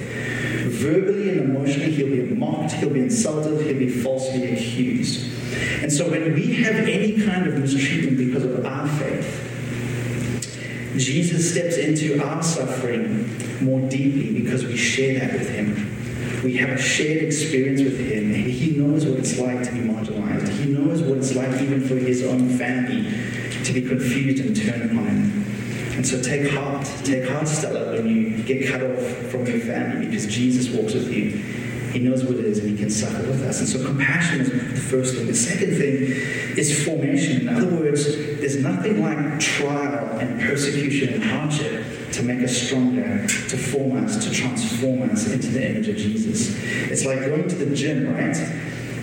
Verbally 0.71 1.29
and 1.29 1.41
emotionally, 1.41 1.91
he'll 1.91 2.07
be 2.07 2.35
mocked, 2.35 2.73
he'll 2.73 2.89
be 2.89 3.01
insulted, 3.01 3.65
he'll 3.65 3.79
be 3.79 3.89
falsely 3.89 4.53
accused. 4.53 5.31
And 5.81 5.91
so 5.91 6.09
when 6.09 6.33
we 6.33 6.55
have 6.63 6.75
any 6.75 7.21
kind 7.25 7.47
of 7.47 7.57
mistreatment 7.57 8.17
because 8.17 8.43
of 8.43 8.65
our 8.65 8.87
faith, 8.87 9.51
Jesus 10.97 11.51
steps 11.51 11.77
into 11.77 12.23
our 12.25 12.41
suffering 12.41 13.29
more 13.63 13.81
deeply 13.89 14.41
because 14.41 14.65
we 14.65 14.77
share 14.77 15.19
that 15.19 15.33
with 15.33 15.49
him. 15.49 15.91
We 16.43 16.57
have 16.57 16.69
a 16.69 16.77
shared 16.77 17.23
experience 17.23 17.81
with 17.81 17.99
him, 17.99 18.33
he 18.33 18.71
knows 18.71 19.05
what 19.05 19.19
it's 19.19 19.39
like 19.39 19.63
to 19.63 19.71
be 19.71 19.79
marginalized. 19.79 20.47
He 20.49 20.71
knows 20.71 21.01
what 21.01 21.17
it's 21.17 21.35
like 21.35 21.61
even 21.61 21.87
for 21.87 21.95
his 21.95 22.23
own 22.23 22.49
family 22.57 23.11
to 23.65 23.73
be 23.73 23.81
confused 23.81 24.45
and 24.45 24.55
turn 24.55 24.81
upon 24.83 25.07
him. 25.07 25.45
And 25.95 26.05
so 26.05 26.21
take 26.21 26.51
heart, 26.51 26.85
take 27.03 27.29
heart, 27.29 27.47
Stella, 27.47 27.93
when 27.93 28.07
you 28.07 28.43
get 28.43 28.67
cut 28.69 28.81
off 28.81 29.01
from 29.31 29.45
your 29.45 29.59
family 29.59 30.07
because 30.07 30.27
Jesus 30.27 30.69
walks 30.69 30.93
with 30.93 31.11
you 31.11 31.41
he 31.95 32.01
knows 32.01 32.25
what 32.25 32.35
it 32.35 32.43
is 32.43 32.59
and 32.59 32.71
he 32.71 32.77
can 32.77 32.89
suffer 32.89 33.25
with 33.25 33.41
us. 33.43 33.59
And 33.59 33.69
so 33.69 33.85
compassion 33.85 34.41
is 34.41 34.51
the 34.51 34.57
first 34.81 35.15
thing. 35.15 35.27
The 35.27 35.33
second 35.33 35.77
thing 35.77 36.01
is 36.57 36.83
formation. 36.83 37.47
In 37.47 37.55
other 37.55 37.73
words, 37.73 38.03
there's 38.05 38.57
nothing 38.57 39.01
like 39.01 39.39
trial 39.39 40.19
and 40.19 40.41
persecution 40.41 41.13
and 41.13 41.23
hardship 41.23 41.85
to 42.11 42.23
make 42.23 42.43
us 42.43 42.53
stronger, 42.57 43.25
to 43.25 43.57
form 43.57 44.03
us, 44.03 44.21
to 44.25 44.29
transform 44.29 45.09
us 45.09 45.31
into 45.31 45.47
the 45.47 45.69
image 45.69 45.87
of 45.87 45.95
Jesus. 45.95 46.53
It's 46.91 47.05
like 47.05 47.19
going 47.19 47.47
to 47.47 47.55
the 47.55 47.73
gym, 47.73 48.13
right? 48.13 48.35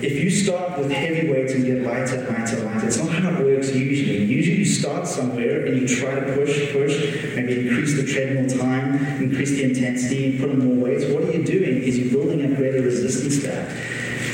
If 0.02 0.22
you 0.22 0.30
start 0.30 0.78
with 0.78 0.90
heavy 0.90 1.30
weights 1.30 1.52
and 1.52 1.64
get 1.64 1.82
lighter, 1.82 2.28
lighter, 2.28 2.60
lighter, 2.64 2.86
it's 2.86 2.98
not 2.98 3.10
how 3.10 3.30
it 3.30 3.44
works 3.44 3.72
usually. 3.72 4.24
Usually 4.24 4.56
you 4.58 4.64
start 4.64 5.06
somewhere 5.06 5.64
and 5.66 5.80
you 5.80 5.86
try 5.86 6.14
to 6.14 6.34
push, 6.34 6.72
push, 6.72 7.34
maybe 7.36 7.68
increase 7.68 7.94
the 7.94 8.04
treadmill 8.04 8.58
time, 8.58 9.22
increase 9.22 9.50
the 9.50 9.62
intensity, 9.62 10.38
put 10.38 10.50
on 10.50 10.58
more 10.58 10.86
weights. 10.86 11.04
What 11.06 11.22
are 11.22 11.32
you 11.32 11.44
doing 11.44 11.82
is 11.82 11.98
you're 11.98 12.10
building 12.10 12.44
up 12.50 12.56
greater 12.58 12.82
resistance 12.82 13.42
there. 13.42 13.70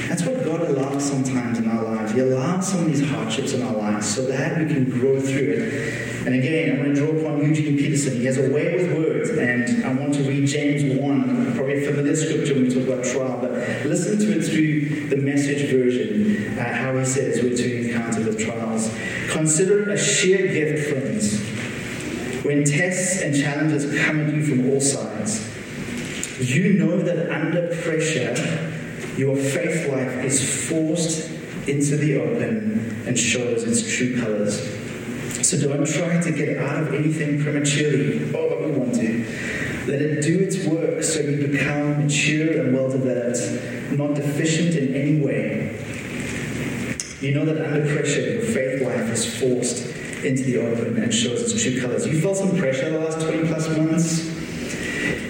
That's 0.08 0.22
what 0.22 0.42
God 0.42 0.62
allows 0.62 1.06
sometimes 1.06 1.58
in 1.58 1.68
our 1.70 1.82
lives. 1.82 2.12
He 2.12 2.20
allows 2.20 2.68
some 2.68 2.80
of 2.80 2.86
these 2.86 3.06
hardships 3.10 3.52
in 3.52 3.62
our 3.62 3.74
lives 3.74 4.14
so 4.14 4.22
that 4.22 4.56
we 4.56 4.64
can 4.64 4.88
grow 4.88 5.20
through 5.20 5.52
it. 5.52 6.26
And 6.26 6.34
again, 6.34 6.72
I'm 6.72 6.82
going 6.82 6.94
to 6.94 7.00
draw 7.00 7.10
upon 7.10 7.44
Eugene 7.44 7.76
Peterson. 7.76 8.16
He 8.16 8.24
has 8.24 8.38
a 8.38 8.50
way 8.50 8.74
with 8.74 8.96
words, 8.96 9.30
and 9.30 9.84
I 9.84 9.92
want 9.92 10.14
to 10.14 10.22
read 10.22 10.46
James 10.46 10.98
1, 10.98 11.54
probably 11.54 11.84
a 11.84 11.86
familiar 11.86 12.16
scripture 12.16 12.54
when 12.54 12.64
we 12.64 12.74
talk 12.74 12.88
about 12.88 13.04
trial, 13.04 13.38
but 13.38 13.50
listen 13.86 14.18
to 14.18 14.38
it 14.38 14.44
through 14.44 15.08
the 15.08 15.16
message 15.16 15.70
version, 15.70 16.58
uh, 16.58 16.72
how 16.72 16.96
he 16.96 17.04
says 17.04 17.42
we're 17.42 17.56
to 17.56 17.88
encounter 17.88 18.22
the 18.22 18.44
trials. 18.44 18.90
Consider 19.30 19.82
it 19.82 19.88
a 19.90 19.98
sheer 19.98 20.46
gift, 20.48 20.90
friends, 20.90 22.44
when 22.44 22.64
tests 22.64 23.20
and 23.20 23.36
challenges 23.36 23.84
come 24.04 24.20
at 24.20 24.34
you 24.34 24.44
from 24.44 24.70
all 24.70 24.80
sides. 24.80 25.46
You 26.40 26.74
know 26.74 26.98
that 26.98 27.30
under 27.30 27.68
pressure, 27.82 28.67
your 29.18 29.36
faith 29.36 29.88
life 29.88 30.24
is 30.24 30.68
forced 30.68 31.28
into 31.68 31.96
the 31.96 32.20
open 32.20 33.02
and 33.04 33.18
shows 33.18 33.64
its 33.64 33.96
true 33.96 34.18
colors. 34.20 34.60
So 35.44 35.58
don't 35.58 35.84
try 35.86 36.20
to 36.20 36.30
get 36.30 36.58
out 36.58 36.84
of 36.84 36.94
anything 36.94 37.42
prematurely. 37.42 38.32
Oh, 38.32 38.48
but 38.48 38.64
we 38.64 38.70
want 38.70 38.94
to. 38.94 39.24
Let 39.88 40.02
it 40.02 40.22
do 40.22 40.38
its 40.38 40.64
work 40.64 41.02
so 41.02 41.20
you 41.20 41.48
become 41.48 42.04
mature 42.04 42.60
and 42.60 42.74
well 42.74 42.90
developed, 42.90 43.40
not 43.98 44.14
deficient 44.14 44.76
in 44.76 44.94
any 44.94 45.20
way. 45.20 45.84
You 47.20 47.34
know 47.34 47.44
that 47.44 47.60
under 47.60 47.92
pressure, 47.92 48.20
your 48.20 48.42
faith 48.42 48.82
life 48.82 49.10
is 49.10 49.40
forced 49.40 49.86
into 50.24 50.44
the 50.44 50.58
open 50.58 51.02
and 51.02 51.12
shows 51.12 51.40
its 51.42 51.60
true 51.60 51.80
colors. 51.80 52.06
You 52.06 52.20
felt 52.20 52.36
some 52.36 52.56
pressure 52.56 52.90
the 52.90 53.00
last 53.00 53.20
20 53.20 53.48
plus 53.48 53.68
months? 53.76 54.37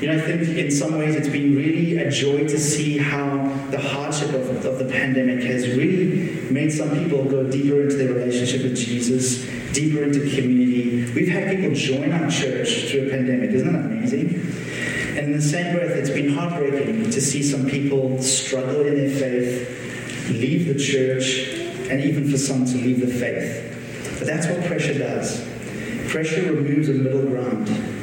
You 0.00 0.06
know, 0.06 0.14
I 0.14 0.20
think 0.20 0.56
in 0.56 0.70
some 0.70 0.96
ways 0.96 1.16
it's 1.16 1.28
been 1.28 1.56
really 1.56 1.96
a 1.96 2.08
joy 2.08 2.46
to 2.46 2.58
see 2.58 2.98
how 2.98 3.48
the 3.70 3.80
hardship 3.80 4.28
of, 4.28 4.64
of 4.64 4.78
the 4.78 4.84
pandemic 4.84 5.42
has 5.42 5.66
really 5.76 6.40
made 6.52 6.70
some 6.70 6.90
people 6.90 7.24
go 7.24 7.50
deeper 7.50 7.82
into 7.82 7.96
their 7.96 8.12
relationship 8.12 8.62
with 8.62 8.76
Jesus, 8.76 9.44
deeper 9.72 10.04
into 10.04 10.20
community. 10.20 11.12
We've 11.12 11.26
had 11.26 11.50
people 11.56 11.74
join 11.74 12.12
our 12.12 12.30
church 12.30 12.90
through 12.90 13.08
a 13.08 13.11
pandemic. 13.11 13.50
Isn't 13.50 13.72
that 13.72 13.87
amazing? 13.87 14.28
And 15.18 15.26
in 15.26 15.32
the 15.32 15.42
same 15.42 15.74
breath, 15.74 15.90
it's 15.90 16.11
been 16.11 16.32
heartbreaking 16.32 17.11
to 17.11 17.20
see 17.20 17.42
some 17.42 17.66
people 17.66 18.22
struggle 18.22 18.82
in 18.82 18.94
their 18.94 19.11
faith, 19.11 20.28
leave 20.30 20.68
the 20.68 20.78
church, 20.78 21.48
and 21.90 22.00
even 22.04 22.30
for 22.30 22.38
some 22.38 22.64
to 22.66 22.74
leave 22.76 23.00
the 23.00 23.08
faith. 23.08 24.16
But 24.18 24.28
that's 24.28 24.46
what 24.46 24.64
pressure 24.66 24.96
does. 24.96 25.44
Pressure 26.06 26.52
removes 26.52 26.88
a 26.88 26.92
middle 26.92 27.22
ground. 27.22 27.97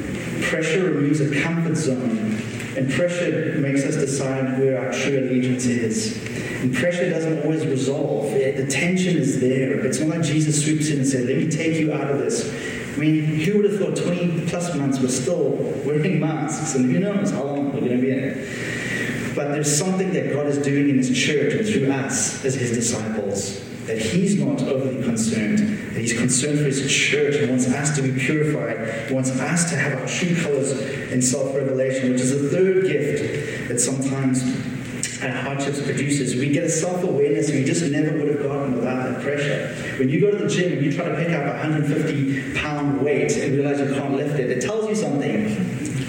Pressure 0.46 0.92
removes 0.92 1.20
a 1.20 1.42
comfort 1.42 1.74
zone, 1.74 2.40
and 2.76 2.88
pressure 2.88 3.58
makes 3.58 3.82
us 3.82 3.96
decide 3.96 4.60
where 4.60 4.78
our 4.78 4.92
true 4.92 5.18
allegiance 5.18 5.66
is. 5.66 6.16
And 6.62 6.72
pressure 6.72 7.10
doesn't 7.10 7.42
always 7.42 7.66
resolve. 7.66 8.26
It, 8.26 8.56
The 8.56 8.66
tension 8.70 9.16
is 9.16 9.40
there. 9.40 9.84
It's 9.84 9.98
not 9.98 10.08
like 10.10 10.22
Jesus 10.22 10.64
swoops 10.64 10.88
in 10.88 10.98
and 10.98 11.06
says, 11.06 11.26
Let 11.26 11.38
me 11.38 11.50
take 11.50 11.80
you 11.80 11.92
out 11.92 12.08
of 12.08 12.18
this. 12.18 12.48
I 12.94 12.98
mean, 13.00 13.24
who 13.24 13.56
would 13.56 13.72
have 13.72 13.80
thought 13.80 13.96
20 13.96 14.46
plus 14.46 14.72
months 14.76 15.00
we're 15.00 15.08
still 15.08 15.50
wearing 15.84 16.20
masks, 16.20 16.76
and 16.76 16.92
who 16.92 17.00
knows 17.00 17.32
how 17.32 17.42
long 17.42 17.72
we're 17.72 17.80
going 17.80 17.96
to 17.96 17.98
be 17.98 18.12
in 18.12 18.20
it. 18.20 19.34
But 19.34 19.48
there's 19.48 19.76
something 19.76 20.12
that 20.12 20.32
God 20.32 20.46
is 20.46 20.58
doing 20.58 20.90
in 20.90 20.98
His 20.98 21.10
church 21.10 21.54
and 21.54 21.66
through 21.66 21.90
us 21.90 22.44
as 22.44 22.54
His 22.54 22.70
disciples 22.70 23.65
that 23.86 23.98
he's 23.98 24.38
not 24.38 24.60
overly 24.62 25.02
concerned, 25.02 25.58
that 25.94 26.00
he's 26.00 26.16
concerned 26.16 26.58
for 26.58 26.64
his 26.64 26.90
church 26.90 27.36
and 27.36 27.50
wants 27.50 27.68
us 27.68 27.96
to 27.96 28.02
be 28.02 28.18
purified, 28.18 29.10
wants 29.10 29.30
us 29.30 29.70
to 29.70 29.76
have 29.76 30.00
our 30.00 30.06
true 30.06 30.34
colors 30.42 30.72
in 31.12 31.22
self 31.22 31.54
revelation, 31.54 32.12
which 32.12 32.20
is 32.20 32.32
a 32.32 32.48
third 32.48 32.86
gift 32.86 33.68
that 33.68 33.80
sometimes 33.80 34.42
uh, 35.22 35.30
hardships 35.42 35.80
produces. 35.82 36.34
We 36.36 36.50
get 36.52 36.64
a 36.64 36.68
self 36.68 37.02
awareness 37.02 37.50
we 37.50 37.64
just 37.64 37.82
never 37.90 38.18
would 38.18 38.28
have 38.28 38.42
gotten 38.42 38.76
without 38.76 39.10
that 39.10 39.22
pressure. 39.22 39.74
When 39.98 40.08
you 40.08 40.20
go 40.20 40.30
to 40.30 40.36
the 40.36 40.48
gym 40.48 40.72
and 40.72 40.84
you 40.84 40.92
try 40.92 41.08
to 41.08 41.16
pick 41.16 41.30
up 41.30 41.42
a 41.42 41.58
150 41.58 42.54
pound 42.58 43.02
weight 43.02 43.32
and 43.36 43.56
realize 43.56 43.80
you 43.80 43.94
can't 43.94 44.14
lift 44.14 44.38
it, 44.38 44.50
it 44.50 44.62
tells 44.62 44.88
you 44.88 44.94
something. 44.94 45.48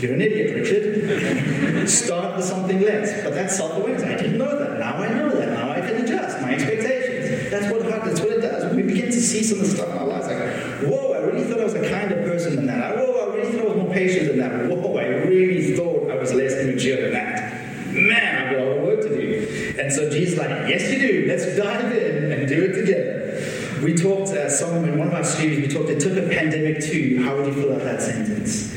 You're 0.02 0.14
an 0.14 0.22
idiot, 0.22 0.56
Richard. 0.56 1.90
Start 1.90 2.36
with 2.36 2.46
something 2.46 2.82
less. 2.82 3.24
But 3.24 3.34
that's 3.34 3.56
self 3.58 3.78
awareness. 3.78 4.04
I 4.04 4.16
didn't 4.16 4.38
know 4.38 4.58
that. 4.60 4.80
Now 4.80 4.96
I 4.98 5.08
know 5.14 5.30
that. 5.30 5.50
Now 5.50 5.72
I 5.72 5.80
can 5.80 6.04
adjust 6.04 6.42
my 6.42 6.54
expectations. 6.54 7.50
That's 7.50 7.72
what 7.72 7.84
happens. 7.84 8.20
That's 8.20 8.22
what 8.22 8.38
it 8.38 8.42
does. 8.42 8.76
When 9.18 9.26
we 9.26 9.30
begin 9.30 9.42
to 9.42 9.44
see 9.44 9.44
some 9.44 9.60
of 9.60 9.66
the 9.66 9.76
stuff 9.76 9.90
in 9.90 9.98
our 9.98 10.08
lives, 10.08 10.28
like, 10.28 10.92
whoa, 10.92 11.14
I 11.14 11.18
really 11.20 11.44
thought 11.46 11.60
I 11.60 11.64
was 11.64 11.74
a 11.74 11.90
kinder 11.90 12.18
person 12.18 12.56
than 12.56 12.68
that. 12.68 12.98
Whoa, 12.98 13.32
I 13.32 13.36
really 13.36 13.52
thought 13.52 13.62
I 13.62 13.74
was 13.74 13.78
more 13.78 13.94
patient 13.94 14.28
than 14.28 14.38
that. 14.38 14.70
Whoa, 14.70 14.98
I 14.98 15.06
really 15.06 15.76
thought 15.76 16.12
I 16.12 16.16
was 16.18 16.34
less 16.34 16.54
immature 16.54 17.02
than 17.02 17.14
that. 17.14 17.94
Man, 17.94 18.48
I've 18.48 18.52
got 18.52 18.62
a 18.62 18.70
lot 18.70 18.78
of 18.78 18.84
work 18.84 19.02
to 19.02 19.10
do. 19.10 19.76
And 19.80 19.92
so 19.92 20.10
Jesus 20.12 20.38
like, 20.38 20.50
yes, 20.70 20.92
you 20.92 21.00
do. 21.00 21.26
Let's 21.28 21.46
dive 21.58 21.92
in 21.92 22.32
and 22.32 22.48
do 22.48 22.64
it 22.66 22.74
together. 22.74 23.84
We 23.84 23.96
talked, 23.96 24.30
uh, 24.30 24.50
some 24.50 24.86
in 24.86 25.00
one 25.00 25.08
of 25.08 25.14
our 25.14 25.24
studios, 25.24 25.68
we 25.68 25.74
talked, 25.74 25.90
it 25.90 26.00
took 26.00 26.18
a 26.18 26.30
pandemic 26.30 26.82
too. 26.82 27.24
How 27.24 27.36
would 27.36 27.48
you 27.48 27.54
fill 27.54 27.74
out 27.74 27.82
that 27.82 28.02
sentence? 28.02 28.74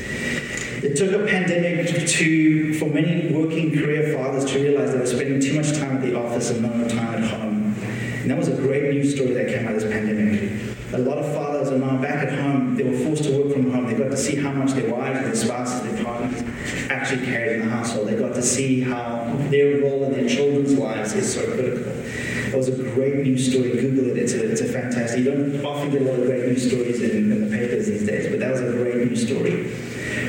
It 0.83 0.97
took 0.97 1.13
a 1.13 1.27
pandemic 1.27 2.07
to, 2.07 2.75
for 2.79 2.87
many 2.87 3.33
working 3.35 3.77
career 3.77 4.17
fathers 4.17 4.51
to 4.53 4.59
realize 4.59 4.93
they 4.93 4.99
were 4.99 5.07
spending 5.07 5.41
too 5.41 5.55
much 5.55 5.73
time 5.79 5.97
at 5.97 6.03
the 6.03 6.19
office 6.19 6.51
and 6.51 6.63
not 6.63 6.91
time 6.91 7.23
at 7.23 7.31
home. 7.31 7.75
And 8.21 8.31
that 8.31 8.37
was 8.37 8.49
a 8.49 8.57
great 8.57 8.83
news 8.93 9.15
story 9.15 9.33
that 9.33 9.49
came 9.49 9.67
out 9.67 9.75
of 9.75 9.81
this 9.81 9.91
pandemic. 9.91 10.77
A 10.93 10.99
lot 10.99 11.17
of 11.17 11.33
fathers 11.35 11.71
are 11.71 11.79
now 11.79 11.97
back 12.03 12.29
at 12.29 12.39
home. 12.39 12.77
They 12.77 12.83
were 12.83 12.99
forced 12.99 13.25
to 13.25 13.33
work 13.33 13.55
from 13.55 13.71
home. 13.71 13.87
They 13.87 13.95
got 13.95 14.11
to 14.11 14.17
see 14.17 14.37
how 14.37 14.53
much 14.53 14.73
their 14.73 14.93
wives, 14.93 15.21
their 15.21 15.35
spouses, 15.35 15.83
their 15.91 16.05
partners 16.05 16.43
actually 16.91 17.25
carried 17.25 17.61
in 17.61 17.69
the 17.69 17.75
household. 17.75 18.09
They 18.09 18.17
got 18.17 18.35
to 18.35 18.43
see 18.43 18.83
how 18.83 19.35
their 19.49 19.81
role 19.81 20.05
in 20.05 20.13
their 20.13 20.29
children's 20.29 20.75
lives 20.77 21.15
is 21.15 21.33
It 22.01 22.57
was 22.57 22.69
a 22.69 22.77
great 22.77 23.17
news 23.17 23.51
story. 23.51 23.71
Google 23.71 24.11
it. 24.11 24.19
It's 24.19 24.33
a, 24.33 24.51
it's 24.51 24.61
a 24.61 24.67
fantastic. 24.67 25.25
You 25.25 25.31
don't 25.31 25.65
often 25.65 25.91
get 25.91 26.03
a 26.03 26.05
lot 26.05 26.19
of 26.19 26.27
great 26.27 26.47
news 26.47 26.67
stories 26.67 27.01
in, 27.01 27.33
in 27.33 27.51
the 27.51 27.57
papers 27.57 27.87
these 27.87 28.07
days, 28.07 28.29
but 28.31 28.41
that 28.41 28.53
was 28.53 28.61
a 28.61 28.73
great 28.73 28.97
news 29.09 29.27
story. 29.27 29.71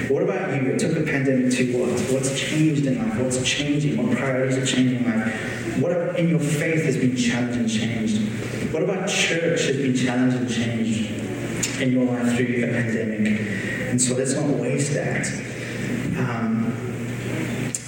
What 0.08 0.24
about 0.24 0.54
you? 0.54 0.70
It 0.70 0.80
took 0.80 0.94
the 0.94 1.04
pandemic 1.04 1.52
to 1.54 1.78
what? 1.78 2.00
What's 2.12 2.38
changed 2.38 2.86
in 2.86 2.98
life? 2.98 3.20
What's 3.20 3.42
changing? 3.44 3.98
What 3.98 4.18
priorities 4.18 4.58
are 4.58 4.66
changing 4.66 5.06
in 5.06 5.06
life? 5.06 5.80
What 5.80 6.20
in 6.20 6.30
your 6.30 6.40
faith 6.40 6.84
has 6.84 6.98
been 6.98 7.16
challenged 7.16 7.58
and 7.58 7.70
changed? 7.70 8.74
What 8.74 8.84
about 8.84 9.10
church 9.10 9.66
has 9.66 9.78
been 9.78 9.96
challenged 9.96 10.38
and 10.38 10.50
changed 10.50 11.12
in 11.82 11.92
your 11.94 12.06
life 12.06 12.36
through 12.36 12.62
the 12.62 12.68
pandemic? 12.68 13.42
And 13.90 14.02
so 14.02 14.16
let's 14.16 14.34
not 14.34 14.48
waste 14.48 14.94
that. 14.94 15.28
Um, 16.18 16.51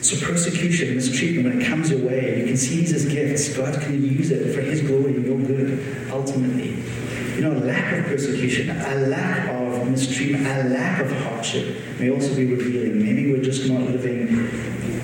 so 0.04 0.26
persecution, 0.26 0.96
mistreatment, 0.96 1.48
when 1.48 1.62
it 1.62 1.66
comes 1.66 1.90
your 1.90 2.06
way, 2.06 2.40
you 2.40 2.46
can 2.46 2.58
see 2.58 2.82
these 2.82 2.94
as 2.94 3.06
gifts. 3.06 3.56
God 3.56 3.80
can 3.82 4.04
use 4.04 4.32
it 4.32 4.54
for 4.54 4.62
His 4.62 4.82
glory 4.82 5.16
and 5.16 5.26
your 5.26 5.38
good, 5.38 6.12
ultimately. 6.12 6.76
You 7.36 7.42
know, 7.42 7.54
a 7.54 7.64
lack 7.64 7.94
of 7.94 8.06
persecution, 8.06 8.70
a 8.70 8.96
lack 9.08 9.50
of 9.50 9.90
mistreatment, 9.90 10.46
a 10.46 10.70
lack 10.70 11.00
of 11.00 11.12
hardship 11.24 11.78
may 12.00 12.12
also 12.12 12.36
be 12.36 12.46
revealing. 12.46 13.02
Maybe 13.02 13.32
we're 13.32 13.44
just 13.44 13.70
not 13.70 13.82
living 13.82 14.48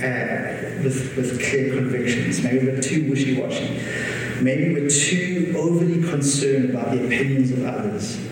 uh, 0.04 0.84
with, 0.84 1.16
with 1.16 1.42
clear 1.50 1.74
convictions. 1.76 2.44
Maybe 2.44 2.68
we're 2.68 2.82
too 2.82 3.10
wishy-washy. 3.10 4.44
Maybe 4.44 4.74
we're 4.74 4.90
too 4.90 5.56
overly 5.58 6.04
concerned 6.08 6.72
about 6.72 6.92
the 6.92 7.06
opinions 7.06 7.52
of 7.52 7.66
others. 7.66 8.29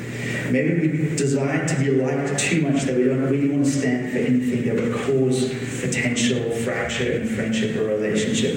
Maybe 0.52 0.88
we 0.88 1.16
desire 1.16 1.68
to 1.68 1.76
be 1.80 1.92
liked 1.92 2.40
too 2.40 2.62
much 2.62 2.84
that 2.84 2.96
we 2.96 3.06
don't 3.06 3.22
really 3.22 3.50
want 3.50 3.66
to 3.66 3.72
stand 3.72 4.12
for 4.12 4.18
anything 4.18 4.66
that 4.66 4.76
would 4.76 4.94
cause 4.94 5.50
potential 5.82 6.52
fracture 6.64 7.12
in 7.12 7.28
friendship 7.28 7.76
or 7.76 7.86
relationship. 7.86 8.54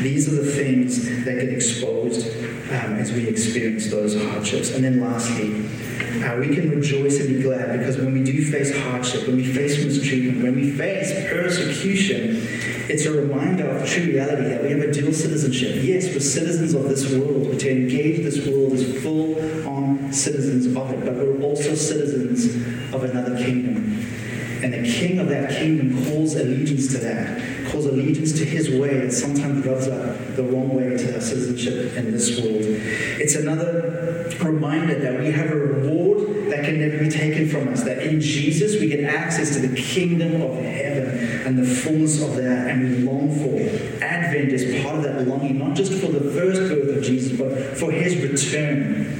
These 0.00 0.32
are 0.32 0.42
the 0.42 0.50
things 0.50 1.04
that 1.24 1.34
get 1.34 1.48
exposed 1.48 2.26
um, 2.70 2.98
as 2.98 3.12
we 3.12 3.28
experience 3.28 3.90
those 3.90 4.20
hardships. 4.20 4.74
And 4.74 4.84
then 4.84 5.00
lastly, 5.00 5.68
uh, 6.24 6.36
we 6.38 6.54
can 6.54 6.70
rejoice 6.70 7.20
and 7.20 7.28
be 7.28 7.42
glad 7.42 7.78
because 7.78 7.96
when 7.96 8.12
we 8.12 8.24
do 8.24 8.44
face 8.44 8.76
hardship, 8.84 9.26
when 9.26 9.36
we 9.36 9.44
face 9.44 9.82
mistreatment, 9.84 10.42
when 10.42 10.56
we 10.56 10.70
face 10.70 11.12
persecution, 11.30 12.42
it's 12.88 13.04
a 13.04 13.12
reminder 13.12 13.68
of 13.68 13.86
true 13.86 14.04
reality 14.04 14.48
that 14.48 14.62
we 14.62 14.70
have 14.70 14.80
a 14.80 14.92
dual 14.92 15.12
citizenship. 15.12 15.82
Yes, 15.82 16.06
we're 16.06 16.20
citizens 16.20 16.74
of 16.74 16.84
this 16.84 17.12
world, 17.12 17.48
but 17.50 17.60
to 17.60 17.70
engage 17.70 18.22
this 18.22 18.46
world 18.46 18.72
is 18.72 19.02
full 19.02 19.36
citizens 20.16 20.66
of 20.66 20.90
it, 20.90 21.04
but 21.04 21.14
we're 21.14 21.40
also 21.42 21.74
citizens 21.74 22.56
of 22.94 23.04
another 23.04 23.36
kingdom. 23.36 24.02
And 24.62 24.72
the 24.72 24.90
king 24.90 25.18
of 25.18 25.28
that 25.28 25.50
kingdom 25.50 26.04
calls 26.06 26.34
allegiance 26.34 26.88
to 26.92 26.98
that, 26.98 27.70
calls 27.70 27.84
allegiance 27.84 28.32
to 28.38 28.44
his 28.44 28.70
way, 28.70 29.00
and 29.00 29.12
sometimes 29.12 29.64
rubs 29.66 29.86
up 29.86 30.34
the 30.34 30.42
wrong 30.42 30.74
way 30.74 30.96
to 30.96 31.14
our 31.14 31.20
citizenship 31.20 31.94
in 31.94 32.10
this 32.10 32.40
world. 32.40 32.62
It's 33.20 33.36
another 33.36 34.32
reminder 34.42 34.98
that 34.98 35.20
we 35.20 35.30
have 35.32 35.50
a 35.50 35.56
reward 35.56 36.50
that 36.50 36.64
can 36.64 36.80
never 36.80 37.04
be 37.04 37.10
taken 37.10 37.48
from 37.48 37.68
us, 37.68 37.82
that 37.82 37.98
in 37.98 38.20
Jesus 38.20 38.80
we 38.80 38.88
get 38.88 39.04
access 39.04 39.54
to 39.54 39.66
the 39.66 39.76
kingdom 39.76 40.40
of 40.40 40.56
heaven 40.56 41.46
and 41.46 41.58
the 41.58 41.66
fullness 41.66 42.22
of 42.22 42.36
that, 42.36 42.70
and 42.70 42.82
we 42.82 42.98
long 42.98 43.28
for. 43.34 43.60
Advent 44.02 44.52
is 44.52 44.82
part 44.82 44.96
of 44.96 45.02
that 45.02 45.28
longing, 45.28 45.58
not 45.58 45.76
just 45.76 45.92
for 45.92 46.10
the 46.10 46.30
first 46.32 46.60
birth 46.60 46.96
of 46.96 47.04
Jesus, 47.04 47.38
but 47.38 47.76
for 47.76 47.90
his 47.90 48.16
return 48.16 49.15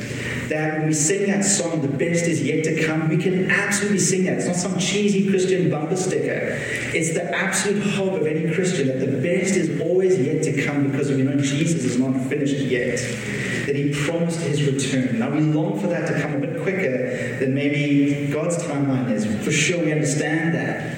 that 0.48 0.78
when 0.78 0.87
we 0.87 0.92
sing 0.92 1.26
that 1.26 1.44
song, 1.44 1.82
the 1.82 1.88
best 1.88 2.26
is 2.26 2.42
yet 2.42 2.64
to 2.64 2.87
come, 2.87 3.09
we 3.09 3.16
can 3.16 3.50
absolutely 3.50 3.98
sing 3.98 4.24
that. 4.24 4.35
It's 4.35 4.46
not 4.46 4.56
some 4.56 4.78
cheesy 4.78 5.28
Christian 5.28 5.70
bumper 5.70 5.96
sticker. 5.96 6.59
It's 6.94 7.14
the 7.14 7.24
absolute 7.35 7.82
hope 7.82 8.20
of 8.20 8.26
any 8.26 8.52
Christian 8.54 8.87
that 8.88 9.00
the 9.00 9.18
best 9.20 9.56
is 9.56 9.80
always 9.80 10.18
yet 10.18 10.42
to 10.44 10.64
come 10.64 10.90
because 10.90 11.11
we 11.11 11.22
know 11.22 11.37
Jesus 11.40 11.85
is 11.85 11.98
not 11.98 12.16
finished 12.28 12.56
yet. 12.56 12.98
That 13.66 13.74
he 13.74 13.92
promised 13.92 14.40
his 14.40 14.62
return. 14.62 15.18
Now 15.18 15.30
we 15.30 15.40
long 15.40 15.80
for 15.80 15.88
that 15.88 16.06
to 16.06 16.20
come 16.20 16.35
a 16.35 16.38
bit 16.38 16.62
quicker 16.62 17.38
than 17.38 17.54
maybe 17.54 18.32
God's 18.32 18.59
timeline 18.59 19.11
is. 19.11 19.26
For 19.44 19.50
sure, 19.50 19.85
we 19.85 19.90
understand 19.92 20.54
that. 20.54 20.96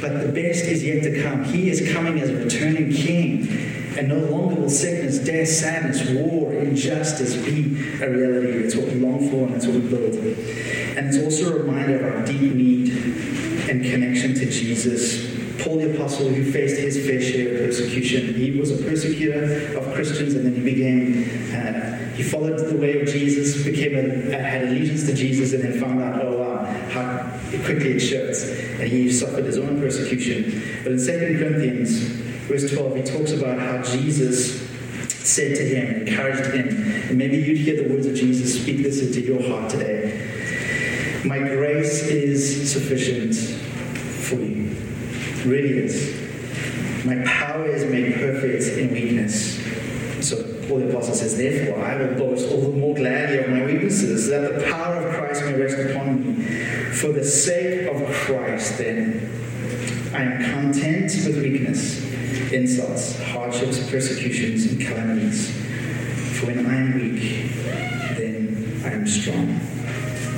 But 0.00 0.20
the 0.20 0.32
best 0.32 0.64
is 0.64 0.82
yet 0.84 1.02
to 1.04 1.22
come. 1.22 1.44
He 1.44 1.68
is 1.68 1.92
coming 1.92 2.20
as 2.20 2.30
a 2.30 2.36
returning 2.36 2.92
king. 2.92 3.75
And 3.98 4.08
no 4.08 4.18
longer 4.18 4.60
will 4.60 4.70
sickness, 4.70 5.18
death, 5.18 5.48
sadness, 5.48 6.08
war, 6.10 6.52
injustice 6.52 7.34
be 7.36 7.76
a 8.02 8.10
reality. 8.10 8.64
It's 8.64 8.76
what 8.76 8.86
we 8.86 8.94
long 8.94 9.30
for 9.30 9.46
and 9.46 9.54
it's 9.54 9.66
what 9.66 9.76
we 9.76 9.88
build. 9.88 10.14
And 10.14 11.06
it's 11.06 11.18
also 11.18 11.54
a 11.54 11.62
reminder 11.62 12.06
of 12.06 12.14
our 12.14 12.26
deep 12.26 12.54
need 12.54 12.90
and 13.68 13.82
connection 13.82 14.34
to 14.34 14.50
Jesus. 14.50 15.34
Paul 15.62 15.78
the 15.78 15.94
Apostle, 15.94 16.28
who 16.28 16.50
faced 16.52 16.78
his 16.78 17.06
fair 17.06 17.20
share 17.20 17.54
of 17.54 17.66
persecution, 17.66 18.34
he 18.34 18.58
was 18.58 18.70
a 18.70 18.82
persecutor 18.84 19.76
of 19.76 19.94
Christians 19.94 20.34
and 20.34 20.46
then 20.46 20.54
he 20.54 20.62
became, 20.62 21.24
uh, 21.54 22.14
he 22.14 22.22
followed 22.22 22.58
the 22.58 22.76
way 22.76 23.00
of 23.00 23.08
Jesus, 23.08 23.64
became 23.64 23.96
a, 23.96 24.36
had 24.36 24.64
allegiance 24.64 25.06
to 25.06 25.14
Jesus, 25.14 25.54
and 25.54 25.64
then 25.64 25.80
found 25.80 26.02
out, 26.02 26.22
oh 26.22 26.38
wow, 26.38 26.64
how 26.90 27.30
quickly 27.64 27.92
it 27.92 28.00
shifts. 28.00 28.50
And 28.78 28.88
he 28.88 29.10
suffered 29.10 29.44
his 29.44 29.58
own 29.58 29.80
persecution. 29.80 30.62
But 30.82 30.92
in 30.92 30.98
2 30.98 31.38
Corinthians, 31.38 32.25
verse 32.46 32.70
12, 32.72 32.96
he 32.96 33.02
talks 33.02 33.32
about 33.32 33.58
how 33.58 33.82
Jesus 33.82 34.60
said 35.08 35.56
to 35.56 35.62
him, 35.62 36.06
encouraged 36.06 36.54
him, 36.54 36.68
and 37.08 37.18
maybe 37.18 37.38
you'd 37.38 37.58
hear 37.58 37.82
the 37.82 37.92
words 37.92 38.06
of 38.06 38.14
Jesus 38.14 38.62
speak 38.62 38.82
this 38.82 39.02
into 39.02 39.20
your 39.20 39.42
heart 39.48 39.70
today. 39.70 41.22
My 41.24 41.38
grace 41.38 42.04
is 42.04 42.72
sufficient 42.72 43.34
for 43.34 44.36
you. 44.36 44.76
It 45.10 45.44
really 45.44 45.78
is. 45.78 47.04
My 47.04 47.22
power 47.24 47.66
is 47.66 47.84
made 47.90 48.14
perfect 48.14 48.78
in 48.78 48.92
weakness. 48.92 49.56
So 50.26 50.42
Paul 50.66 50.78
the 50.78 50.90
Apostle 50.90 51.14
says, 51.14 51.36
Therefore, 51.36 51.84
I 51.84 51.96
will 51.96 52.14
boast 52.14 52.50
all 52.50 52.60
the 52.60 52.76
more 52.76 52.94
gladly 52.94 53.38
of 53.38 53.50
my 53.50 53.64
weaknesses, 53.64 54.28
that 54.28 54.54
the 54.54 54.64
power 54.70 54.96
of 54.96 55.14
Christ 55.14 55.42
may 55.42 55.60
rest 55.60 55.78
upon 55.78 56.38
me. 56.38 56.44
For 56.92 57.12
the 57.12 57.24
sake 57.24 57.88
of 57.88 58.08
Christ, 58.12 58.78
then, 58.78 59.30
I 60.12 60.22
am 60.22 60.52
content 60.52 61.12
with 61.26 61.42
weakness 61.42 62.06
insults, 62.52 63.20
hardships, 63.22 63.90
persecutions, 63.90 64.66
and 64.66 64.80
calamities. 64.80 65.50
For 66.38 66.46
when 66.46 66.66
I 66.66 66.76
am 66.76 66.94
weak, 66.94 67.52
then 68.16 68.80
I 68.84 68.90
am 68.90 69.06
strong. 69.06 69.60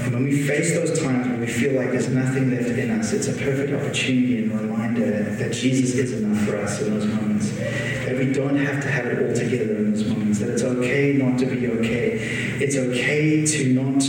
And 0.05 0.15
when 0.15 0.25
we 0.25 0.43
face 0.47 0.73
those 0.73 1.01
times 1.01 1.27
when 1.27 1.41
we 1.41 1.47
feel 1.47 1.75
like 1.75 1.91
there's 1.91 2.09
nothing 2.09 2.51
left 2.51 2.71
in 2.71 2.91
us, 2.91 3.13
it's 3.13 3.29
a 3.29 3.33
perfect 3.33 3.73
opportunity 3.75 4.43
and 4.43 4.59
reminder 4.59 5.35
that 5.35 5.53
Jesus 5.53 5.95
is 5.97 6.23
enough 6.23 6.43
for 6.45 6.57
us 6.57 6.81
in 6.81 6.95
those 6.95 7.07
moments. 7.07 7.51
That 7.51 8.17
we 8.17 8.33
don't 8.33 8.57
have 8.57 8.83
to 8.83 8.89
have 8.89 9.07
it 9.07 9.29
all 9.29 9.35
together 9.35 9.77
in 9.77 9.93
those 9.93 10.07
moments. 10.07 10.39
That 10.39 10.51
it's 10.51 10.63
okay 10.63 11.13
not 11.13 11.39
to 11.41 11.47
be 11.47 11.69
okay. 11.69 12.19
It's 12.61 12.77
okay 12.77 13.45
to 13.45 13.75
not 13.75 14.03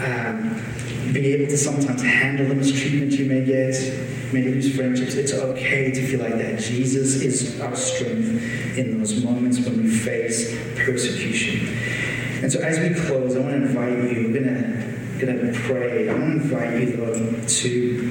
um, 0.00 0.62
be 1.12 1.32
able 1.34 1.46
to 1.46 1.56
sometimes 1.56 2.02
handle 2.02 2.46
the 2.46 2.54
mistreatment 2.54 3.12
you 3.12 3.26
may 3.26 3.44
get 3.44 3.74
may 4.32 4.44
lose 4.44 4.74
friendships. 4.74 5.14
It's 5.14 5.32
okay 5.32 5.90
to 5.92 6.06
feel 6.06 6.20
like 6.20 6.38
that. 6.38 6.60
Jesus 6.60 7.22
is 7.22 7.60
our 7.60 7.74
strength 7.74 8.78
in 8.78 8.98
those 8.98 9.22
moments 9.24 9.58
when 9.60 9.82
we 9.82 9.90
face 9.90 10.56
persecution. 10.76 11.68
And 12.42 12.50
so 12.50 12.60
as 12.60 12.78
we 12.78 12.94
close, 13.06 13.36
I 13.36 13.40
want 13.40 13.52
to 13.52 13.66
invite 13.66 14.14
you, 14.14 14.28
we're 14.28 14.40
gonna 14.40 14.90
gonna 15.20 15.52
pray. 15.52 16.08
I 16.08 16.14
want 16.14 16.24
to 16.24 16.40
invite 16.42 16.80
you 16.80 16.96
though 16.96 17.14
to 17.46 18.10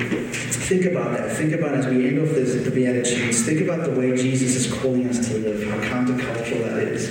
think 0.70 0.86
about 0.86 1.18
that. 1.18 1.36
Think 1.36 1.54
about 1.54 1.74
as 1.74 1.88
we 1.88 2.08
end 2.08 2.20
off 2.20 2.36
this 2.36 2.64
the 2.64 2.72
Beatitudes, 2.72 3.44
think 3.44 3.62
about 3.62 3.86
the 3.86 4.00
way 4.00 4.16
Jesus 4.16 4.56
is 4.56 4.72
calling 4.72 5.08
us 5.08 5.28
to 5.28 5.38
live, 5.40 5.68
how 5.68 5.78
countercultural 5.78 6.64
that 6.66 6.78
is. 6.80 7.10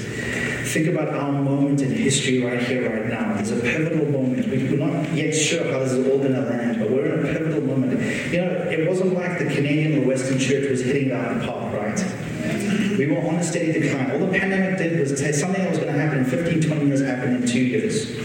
Think 0.72 0.88
about 0.88 1.08
our 1.08 1.32
moment 1.32 1.80
in 1.80 1.90
history 1.90 2.44
right 2.44 2.62
here, 2.62 2.90
right 2.90 3.06
now. 3.06 3.38
It's 3.38 3.50
a 3.50 3.58
pivotal 3.58 4.06
moment. 4.10 4.46
We're 4.48 4.76
not 4.76 5.12
yet 5.14 5.32
sure 5.32 5.64
how 5.72 5.78
this 5.78 5.92
is 5.92 6.06
all 6.06 6.18
going 6.18 6.34
to 6.34 6.42
land, 6.42 6.78
but 6.78 6.90
we're 6.90 7.06
in 7.06 7.26
a 7.26 7.32
pivotal 7.32 7.62
moment. 7.62 7.98
You 8.30 8.42
know, 8.42 8.50
it 8.70 8.86
wasn't 8.86 9.14
the 9.38 9.46
Canadian 9.46 10.02
or 10.02 10.06
Western 10.06 10.38
church 10.38 10.68
was 10.68 10.82
hitting 10.82 11.08
down 11.08 11.38
the 11.38 11.46
park, 11.46 11.74
right? 11.74 12.98
We 12.98 13.06
were 13.06 13.18
on 13.18 13.36
a 13.36 13.42
steady 13.42 13.72
decline. 13.72 14.10
All 14.10 14.18
the 14.18 14.38
pandemic 14.38 14.78
did 14.78 14.98
was 14.98 15.18
say 15.18 15.32
something 15.32 15.62
that 15.62 15.70
was 15.70 15.78
going 15.78 15.92
to 15.92 15.98
happen 15.98 16.18
in 16.18 16.24
15, 16.24 16.62
20 16.62 16.86
years 16.86 17.00
happened 17.00 17.42
in 17.42 17.48
two 17.48 17.60
years. 17.60 18.16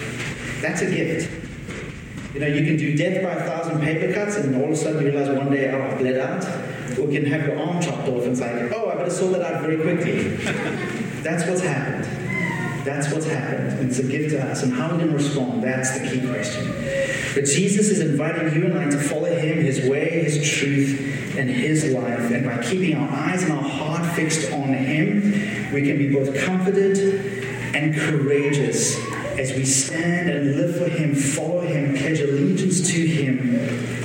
That's 0.61 0.81
a 0.81 0.89
gift. 0.89 1.29
You 2.33 2.39
know, 2.39 2.47
you 2.47 2.65
can 2.65 2.77
do 2.77 2.95
death 2.97 3.21
by 3.21 3.33
a 3.33 3.47
thousand 3.47 3.81
paper 3.81 4.11
cuts, 4.11 4.37
and 4.37 4.55
all 4.55 4.65
of 4.65 4.71
a 4.71 4.75
sudden 4.75 5.05
you 5.05 5.11
realize 5.11 5.29
one 5.29 5.51
day, 5.51 5.69
oh, 5.69 5.83
I've 5.83 5.99
bled 5.99 6.17
out. 6.17 6.43
Or 6.97 7.11
you 7.11 7.21
can 7.21 7.31
have 7.31 7.47
your 7.47 7.59
arm 7.59 7.81
chopped 7.81 8.07
off 8.07 8.23
and 8.23 8.31
it's 8.31 8.41
like, 8.41 8.71
oh, 8.71 8.89
I 8.89 8.95
better 8.95 9.09
sort 9.09 9.33
that 9.33 9.41
out 9.41 9.61
very 9.61 9.77
quickly. 9.77 10.35
That's 11.21 11.47
what's 11.47 11.61
happened. 11.61 12.05
That's 12.85 13.11
what's 13.13 13.25
happened. 13.25 13.89
It's 13.89 13.99
a 13.99 14.03
gift 14.03 14.31
to 14.31 14.43
us. 14.43 14.63
And 14.63 14.73
how 14.73 14.89
going 14.89 15.07
to 15.07 15.13
respond, 15.13 15.63
that's 15.63 15.97
the 15.97 16.07
key 16.07 16.27
question. 16.27 16.67
But 17.33 17.45
Jesus 17.45 17.89
is 17.89 17.99
inviting 17.99 18.53
you 18.53 18.65
and 18.65 18.77
I 18.77 18.89
to 18.89 18.99
follow 18.99 19.25
him, 19.43 19.63
his 19.63 19.87
way, 19.87 20.23
his 20.23 20.49
truth, 20.49 21.35
and 21.37 21.49
his 21.49 21.91
life. 21.93 22.31
And 22.31 22.45
by 22.45 22.63
keeping 22.63 22.95
our 22.95 23.09
eyes 23.09 23.43
and 23.43 23.53
our 23.53 23.61
heart 23.61 24.15
fixed 24.15 24.51
on 24.51 24.73
him, 24.73 25.71
we 25.73 25.83
can 25.83 25.97
be 25.97 26.11
both 26.11 26.35
comforted 26.35 26.97
and 27.75 27.95
courageous 27.95 28.97
as 29.37 29.51
we 29.53 29.65
stand 29.65 30.29
and 30.29 30.55
live 30.55 30.77
for 30.77 30.87
him, 30.87 31.15
follow 31.15 31.61
him, 31.61 31.95
pledge 31.97 32.19
allegiance 32.19 32.87
to 32.91 33.05
him 33.05 33.55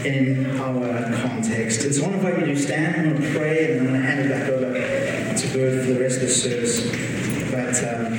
in 0.05 0.59
our 0.59 1.15
context. 1.21 1.85
And 1.85 1.95
so 1.95 2.05
I 2.05 2.09
want 2.09 2.23
to 2.23 2.29
invite 2.29 2.49
you 2.49 2.55
to 2.55 2.61
stand. 2.61 3.17
To 3.19 3.33
pray 3.33 3.73
and 3.73 3.81
I'm 3.81 3.87
going 3.89 4.01
to 4.01 4.07
hand 4.07 4.21
it 4.21 4.29
back 4.31 4.49
over 4.49 4.73
to 4.73 5.49
Bert 5.53 5.85
for 5.85 5.93
the 5.93 6.01
rest 6.01 6.17
of 6.17 6.23
the 6.23 6.29
service. 6.29 6.83
But 7.51 7.77
um, 7.85 8.13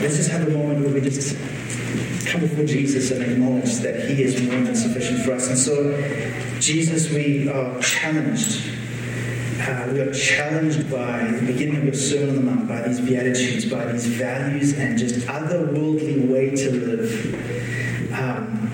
let's 0.00 0.16
just 0.16 0.30
have 0.30 0.46
a 0.46 0.50
moment 0.50 0.80
where 0.80 0.94
we 0.94 1.00
just 1.00 1.36
come 2.26 2.42
before 2.42 2.64
Jesus 2.64 3.10
and 3.10 3.22
acknowledge 3.22 3.78
that 3.78 4.08
He 4.08 4.22
is 4.22 4.40
more 4.42 4.60
than 4.60 4.74
sufficient 4.74 5.22
for 5.22 5.32
us. 5.32 5.48
And 5.48 5.58
so, 5.58 5.96
Jesus, 6.60 7.10
we 7.10 7.48
are 7.48 7.80
challenged. 7.80 8.68
Uh, 9.60 9.88
we 9.92 10.00
are 10.00 10.12
challenged 10.12 10.90
by 10.90 11.24
the 11.24 11.46
beginning 11.46 11.76
of 11.76 11.84
your 11.84 11.94
Sermon 11.94 12.30
on 12.30 12.34
the 12.36 12.42
Mount, 12.42 12.68
by 12.68 12.82
these 12.82 13.00
Beatitudes, 13.00 13.66
by 13.66 13.92
these 13.92 14.06
values, 14.06 14.78
and 14.78 14.98
just 14.98 15.26
otherworldly 15.26 16.28
way 16.28 16.50
to 16.50 16.70
live. 16.70 18.12
Um, 18.12 18.70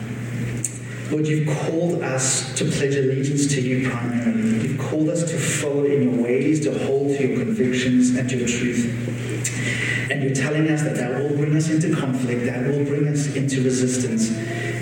Lord, 1.11 1.27
you've 1.27 1.47
called 1.47 2.03
us 2.03 2.53
to 2.57 2.65
pledge 2.65 2.97
allegiance 2.97 3.47
to 3.55 3.61
you 3.61 3.89
primarily. 3.89 4.69
You've 4.69 4.79
called 4.79 5.09
us 5.09 5.23
to 5.31 5.39
follow 5.39 5.85
in 5.85 6.03
your 6.03 6.23
ways, 6.23 6.61
to 6.65 6.77
hold 6.87 7.17
to 7.17 7.27
your 7.27 7.45
convictions 7.45 8.17
and 8.17 8.29
to 8.29 8.39
your 8.39 8.49
truth. 8.49 9.06
And 10.11 10.23
you're 10.23 10.35
telling 10.35 10.69
us 10.69 10.83
that 10.83 10.97
that 10.97 11.23
will 11.23 11.37
bring 11.37 11.57
us 11.57 11.69
into 11.69 11.95
conflict, 11.95 12.47
that 12.47 12.67
will 12.67 12.85
bring 12.85 13.09
us 13.09 13.35
into 13.35 13.63
resistance 13.63 14.31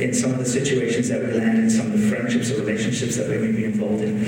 in 0.00 0.12
some 0.12 0.32
of 0.32 0.38
the 0.38 0.44
situations 0.44 1.08
that 1.08 1.22
we 1.22 1.32
land 1.32 1.58
in, 1.58 1.70
some 1.70 1.86
of 1.86 2.00
the 2.00 2.08
friendships 2.08 2.50
or 2.50 2.56
relationships 2.56 3.16
that 3.16 3.28
we 3.28 3.38
may 3.38 3.52
be 3.52 3.64
involved 3.64 4.02
in. 4.02 4.24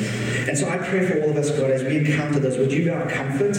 And 0.49 0.57
so 0.57 0.69
I 0.69 0.79
pray 0.79 1.07
for 1.07 1.23
all 1.23 1.31
of 1.31 1.37
us, 1.37 1.51
God, 1.51 1.71
as 1.71 1.83
we 1.83 1.99
encounter 1.99 2.39
those, 2.39 2.57
would 2.57 2.73
you 2.73 2.85
be 2.85 2.91
our 2.91 3.09
comfort? 3.11 3.57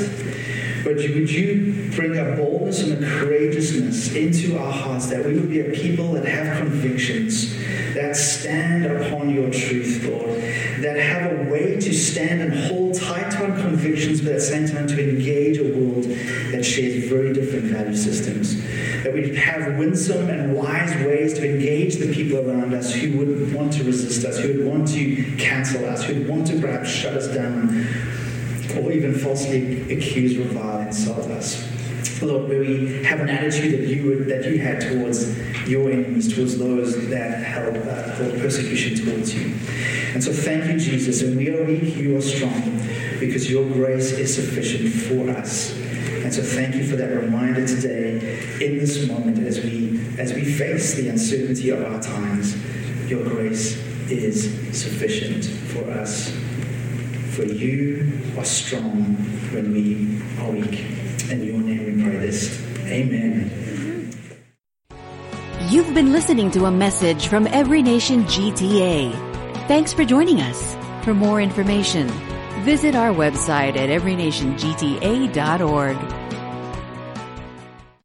Would 0.85 1.01
you, 1.01 1.15
would 1.15 1.29
you 1.29 1.91
bring 1.95 2.17
a 2.17 2.35
boldness 2.37 2.83
and 2.83 3.03
a 3.03 3.07
courageousness 3.07 4.15
into 4.15 4.57
our 4.57 4.71
hearts 4.71 5.07
that 5.07 5.25
we 5.25 5.37
would 5.37 5.49
be 5.49 5.59
a 5.59 5.71
people 5.71 6.13
that 6.13 6.25
have 6.25 6.57
convictions, 6.59 7.57
that 7.93 8.15
stand 8.15 8.85
upon 8.85 9.29
your 9.29 9.51
truth, 9.51 10.05
Lord, 10.05 10.41
that 10.81 10.97
have 10.97 11.39
a 11.39 11.51
way 11.51 11.77
to 11.79 11.93
stand 11.93 12.41
and 12.41 12.53
hold 12.53 12.93
tight 12.93 13.31
to 13.31 13.51
our 13.51 13.59
convictions, 13.59 14.21
but 14.21 14.29
at 14.29 14.35
the 14.35 14.41
same 14.41 14.67
time 14.67 14.87
to 14.87 15.09
engage 15.09 15.57
a 15.57 15.63
world 15.63 16.05
that 16.51 16.63
shares 16.63 16.87
systems. 17.95 18.61
That 19.03 19.13
we 19.13 19.35
have 19.35 19.77
winsome 19.77 20.29
and 20.29 20.55
wise 20.55 20.93
ways 21.05 21.33
to 21.35 21.49
engage 21.49 21.97
the 21.97 22.13
people 22.13 22.49
around 22.49 22.73
us 22.73 22.93
who 22.93 23.17
would 23.17 23.53
want 23.53 23.73
to 23.73 23.83
resist 23.83 24.25
us, 24.25 24.37
who 24.37 24.57
would 24.57 24.65
want 24.65 24.87
to 24.89 25.35
cancel 25.37 25.85
us, 25.85 26.03
who 26.03 26.15
would 26.15 26.29
want 26.29 26.47
to 26.47 26.59
perhaps 26.59 26.89
shut 26.89 27.13
us 27.13 27.27
down, 27.27 27.87
or 28.77 28.91
even 28.91 29.13
falsely 29.13 29.81
accuse, 29.91 30.37
revile, 30.37 30.81
insult 30.81 31.29
us. 31.31 31.65
Lord, 32.21 32.49
where 32.49 32.59
we 32.59 33.03
have 33.03 33.19
an 33.19 33.29
attitude 33.29 33.79
that 33.79 33.87
you 33.87 34.07
would, 34.07 34.27
that 34.27 34.45
you 34.45 34.59
had 34.59 34.81
towards 34.81 35.37
your 35.67 35.91
enemies, 35.91 36.33
towards 36.33 36.57
those 36.57 37.07
that 37.09 37.43
held, 37.43 37.77
uh, 37.77 38.41
persecution 38.41 39.05
towards 39.05 39.35
you. 39.35 39.53
And 40.13 40.23
so 40.23 40.31
thank 40.31 40.65
you, 40.65 40.79
Jesus. 40.79 41.21
And 41.21 41.37
we 41.37 41.49
are 41.49 41.63
weak, 41.63 41.95
you 41.95 42.17
are 42.17 42.21
strong, 42.21 42.81
because 43.19 43.49
your 43.49 43.65
grace 43.69 44.11
is 44.13 44.33
sufficient 44.33 44.89
for 44.93 45.29
us. 45.37 45.77
And 46.27 46.35
so 46.35 46.41
thank 46.41 46.75
you 46.75 46.83
for 46.83 46.97
that 46.97 47.07
reminder 47.07 47.65
today 47.65 48.37
in 48.59 48.79
this 48.79 49.07
moment 49.07 49.39
as 49.47 49.63
we 49.63 49.97
as 50.19 50.33
we 50.33 50.43
face 50.43 50.95
the 50.95 51.07
uncertainty 51.07 51.69
of 51.69 51.81
our 51.81 52.01
times. 52.01 52.53
Your 53.09 53.23
grace 53.23 53.77
is 54.11 54.51
sufficient 54.77 55.45
for 55.45 55.89
us. 55.89 56.29
For 57.33 57.45
you 57.45 58.11
are 58.37 58.43
strong 58.43 59.15
when 59.53 59.71
we 59.71 60.21
are 60.43 60.51
weak. 60.51 60.83
In 61.31 61.45
your 61.45 61.61
name 61.61 61.95
we 61.95 62.03
pray 62.03 62.17
this. 62.17 62.61
Amen. 62.79 64.11
You've 65.69 65.93
been 65.93 66.11
listening 66.11 66.51
to 66.51 66.65
a 66.65 66.71
message 66.71 67.29
from 67.29 67.47
Every 67.47 67.81
Nation 67.81 68.25
GTA. 68.25 69.13
Thanks 69.69 69.93
for 69.93 70.03
joining 70.03 70.41
us. 70.41 70.75
For 71.05 71.13
more 71.13 71.39
information, 71.39 72.09
visit 72.65 72.95
our 72.95 73.13
website 73.13 73.77
at 73.77 73.87
everynationgta.org. 73.87 76.16